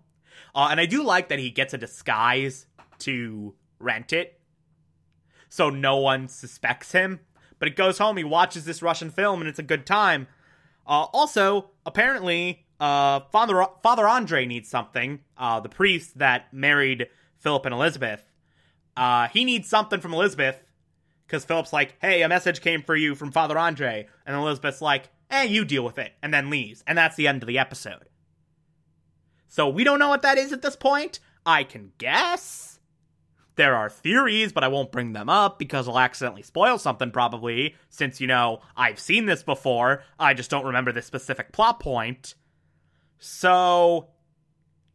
Uh, 0.56 0.70
and 0.72 0.80
I 0.80 0.86
do 0.86 1.04
like 1.04 1.28
that 1.28 1.40
he 1.40 1.50
gets 1.50 1.74
a 1.74 1.78
disguise 1.78 2.66
to 3.00 3.54
rent 3.78 4.14
it. 4.14 4.40
So 5.50 5.70
no 5.70 5.98
one 5.98 6.30
suspects 6.30 6.94
him. 6.94 7.20
But 7.60 7.68
he 7.68 7.74
goes 7.74 7.98
home, 7.98 8.16
he 8.16 8.24
watches 8.24 8.64
this 8.64 8.82
Russian 8.82 9.10
film, 9.10 9.42
and 9.42 9.50
it's 9.50 9.60
a 9.60 9.64
good 9.64 9.86
time. 9.86 10.28
Uh, 10.88 11.08
also, 11.12 11.72
apparently, 11.86 12.66
uh, 12.80 13.20
Father 13.34 13.66
Father 13.84 14.08
Andre 14.08 14.46
needs 14.46 14.70
something. 14.70 15.20
Uh, 15.38 15.60
the 15.60 15.70
priest 15.70 16.18
that 16.20 16.54
married 16.54 17.08
Philip 17.38 17.66
and 17.66 17.74
Elizabeth. 17.74 18.22
Uh, 18.96 19.28
he 19.30 19.44
needs 19.44 19.68
something 19.68 20.00
from 20.00 20.14
Elizabeth 20.14 20.65
because 21.26 21.46
Philip's 21.46 21.74
like, 21.74 21.96
"Hey, 22.00 22.22
a 22.22 22.30
message 22.30 22.62
came 22.62 22.82
for 22.84 22.96
you 22.96 23.16
from 23.16 23.32
Father 23.32 23.58
Andre," 23.58 24.08
and 24.26 24.36
Elizabeth's 24.36 24.82
like, 24.82 25.10
"Eh, 25.30 25.44
you 25.44 25.66
deal 25.66 25.84
with 25.84 25.98
it," 25.98 26.14
and 26.22 26.34
then 26.34 26.50
leaves, 26.50 26.84
and 26.88 26.98
that's 26.98 27.16
the 27.16 27.28
end 27.28 27.44
of 27.44 27.48
the 27.48 27.60
episode. 27.60 28.10
So 29.48 29.70
we 29.70 29.84
don't 29.84 30.00
know 30.00 30.10
what 30.10 30.22
that 30.24 30.38
is 30.38 30.52
at 30.52 30.62
this 30.62 30.76
point. 30.76 31.20
I 31.46 31.64
can 31.64 31.92
guess. 31.98 32.80
There 33.56 33.76
are 33.76 33.90
theories, 33.90 34.52
but 34.52 34.66
I 34.66 34.68
won't 34.68 34.92
bring 34.92 35.14
them 35.14 35.30
up 35.30 35.58
because 35.58 35.88
I'll 35.88 36.00
accidentally 36.00 36.44
spoil 36.44 36.78
something 36.78 37.12
probably, 37.12 37.76
since, 37.90 38.20
you 38.20 38.28
know, 38.28 38.62
I've 38.76 39.00
seen 39.00 39.28
this 39.28 39.44
before. 39.44 40.04
I 40.20 40.34
just 40.34 40.50
don't 40.50 40.66
remember 40.66 40.92
this 40.92 41.06
specific 41.06 41.54
plot 41.54 41.80
point. 41.80 42.36
So, 43.18 44.10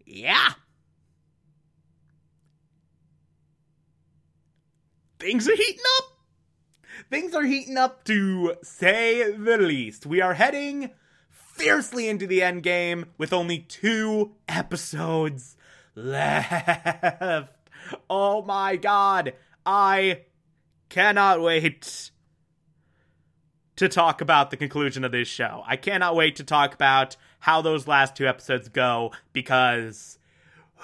yeah. 0.05 0.51
Things 5.19 5.49
are 5.49 5.57
heating 5.57 5.85
up. 5.99 6.05
Things 7.09 7.35
are 7.35 7.45
heating 7.45 7.77
up 7.77 8.05
to 8.05 8.57
say 8.63 9.33
the 9.33 9.59
least. 9.59 10.07
We 10.07 10.21
are 10.21 10.35
heading 10.35 10.91
fiercely 11.31 12.09
into 12.09 12.27
the 12.27 12.43
end 12.43 12.63
game 12.63 13.07
with 13.19 13.33
only 13.33 13.59
two 13.61 14.33
episodes 14.49 15.57
left. 15.95 17.53
Oh 18.09 18.43
my 18.43 18.77
god. 18.77 19.35
I 19.65 20.23
cannot 20.89 21.41
wait 21.41 22.11
to 23.77 23.89
talk 23.89 24.21
about 24.21 24.51
the 24.51 24.57
conclusion 24.57 25.05
of 25.05 25.13
this 25.13 25.29
show. 25.29 25.63
I 25.67 25.77
cannot 25.77 26.15
wait 26.15 26.37
to 26.37 26.45
talk 26.45 26.75
about 26.75 27.17
how 27.41 27.63
those 27.63 27.89
last 27.89 28.15
two 28.15 28.27
episodes 28.27 28.69
go 28.69 29.13
because 29.33 30.19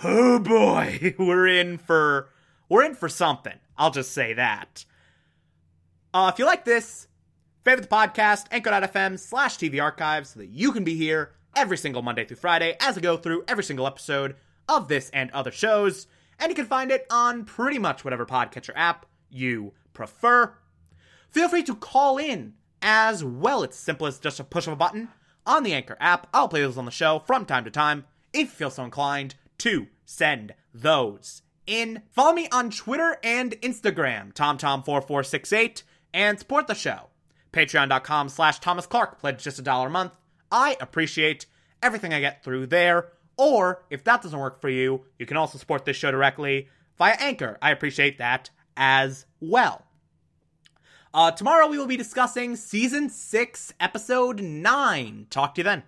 oh 0.02 0.38
boy, 0.38 1.14
we're 1.18 1.46
in 1.46 1.78
for 1.78 2.30
we're 2.68 2.84
in 2.84 2.94
for 2.94 3.08
something. 3.08 3.58
I'll 3.76 3.90
just 3.90 4.12
say 4.12 4.32
that. 4.34 4.84
Uh, 6.16 6.30
if 6.32 6.38
you 6.38 6.46
like 6.46 6.64
this, 6.64 7.08
favorite 7.62 7.82
the 7.82 7.94
podcast, 7.94 8.46
anchor.fm 8.50 9.18
slash 9.18 9.58
TV 9.58 9.82
archives 9.82 10.30
so 10.30 10.40
that 10.40 10.48
you 10.48 10.72
can 10.72 10.82
be 10.82 10.94
here 10.96 11.32
every 11.54 11.76
single 11.76 12.00
Monday 12.00 12.24
through 12.24 12.38
Friday 12.38 12.74
as 12.80 12.96
I 12.96 13.02
go 13.02 13.18
through 13.18 13.44
every 13.46 13.62
single 13.62 13.86
episode 13.86 14.34
of 14.66 14.88
this 14.88 15.10
and 15.10 15.30
other 15.32 15.50
shows. 15.50 16.06
And 16.38 16.48
you 16.48 16.54
can 16.54 16.64
find 16.64 16.90
it 16.90 17.04
on 17.10 17.44
pretty 17.44 17.78
much 17.78 18.02
whatever 18.02 18.24
podcatcher 18.24 18.72
app 18.74 19.04
you 19.28 19.74
prefer. 19.92 20.54
Feel 21.28 21.50
free 21.50 21.62
to 21.64 21.74
call 21.74 22.16
in 22.16 22.54
as 22.80 23.22
well. 23.22 23.62
It's 23.62 23.76
simple 23.76 24.06
as 24.06 24.18
just 24.18 24.40
a 24.40 24.44
push 24.44 24.66
of 24.66 24.72
a 24.72 24.76
button 24.76 25.10
on 25.44 25.64
the 25.64 25.74
Anchor 25.74 25.98
app. 26.00 26.28
I'll 26.32 26.48
play 26.48 26.62
those 26.62 26.78
on 26.78 26.86
the 26.86 26.90
show 26.90 27.18
from 27.26 27.44
time 27.44 27.64
to 27.64 27.70
time 27.70 28.06
if 28.32 28.40
you 28.40 28.46
feel 28.46 28.70
so 28.70 28.84
inclined 28.84 29.34
to 29.58 29.88
send 30.06 30.54
those 30.72 31.42
in. 31.66 32.00
Follow 32.10 32.32
me 32.32 32.48
on 32.50 32.70
Twitter 32.70 33.18
and 33.22 33.52
Instagram, 33.60 34.32
TomTom4468, 34.32 35.82
and 36.16 36.38
support 36.38 36.66
the 36.66 36.74
show. 36.74 37.10
Patreon.com 37.52 38.30
slash 38.30 38.58
Thomas 38.58 38.86
Clark. 38.86 39.20
Pledge 39.20 39.44
just 39.44 39.58
a 39.58 39.62
dollar 39.62 39.86
a 39.88 39.90
month. 39.90 40.12
I 40.50 40.76
appreciate 40.80 41.46
everything 41.82 42.12
I 42.12 42.20
get 42.20 42.42
through 42.42 42.66
there. 42.66 43.12
Or 43.36 43.84
if 43.90 44.02
that 44.04 44.22
doesn't 44.22 44.38
work 44.38 44.60
for 44.60 44.70
you, 44.70 45.04
you 45.18 45.26
can 45.26 45.36
also 45.36 45.58
support 45.58 45.84
this 45.84 45.96
show 45.96 46.10
directly 46.10 46.68
via 46.96 47.16
Anchor. 47.20 47.58
I 47.60 47.70
appreciate 47.70 48.18
that 48.18 48.48
as 48.76 49.26
well. 49.40 49.84
Uh, 51.12 51.30
tomorrow 51.30 51.68
we 51.68 51.78
will 51.78 51.86
be 51.86 51.96
discussing 51.98 52.56
season 52.56 53.10
6, 53.10 53.74
episode 53.78 54.42
9. 54.42 55.26
Talk 55.28 55.54
to 55.54 55.60
you 55.60 55.64
then. 55.64 55.84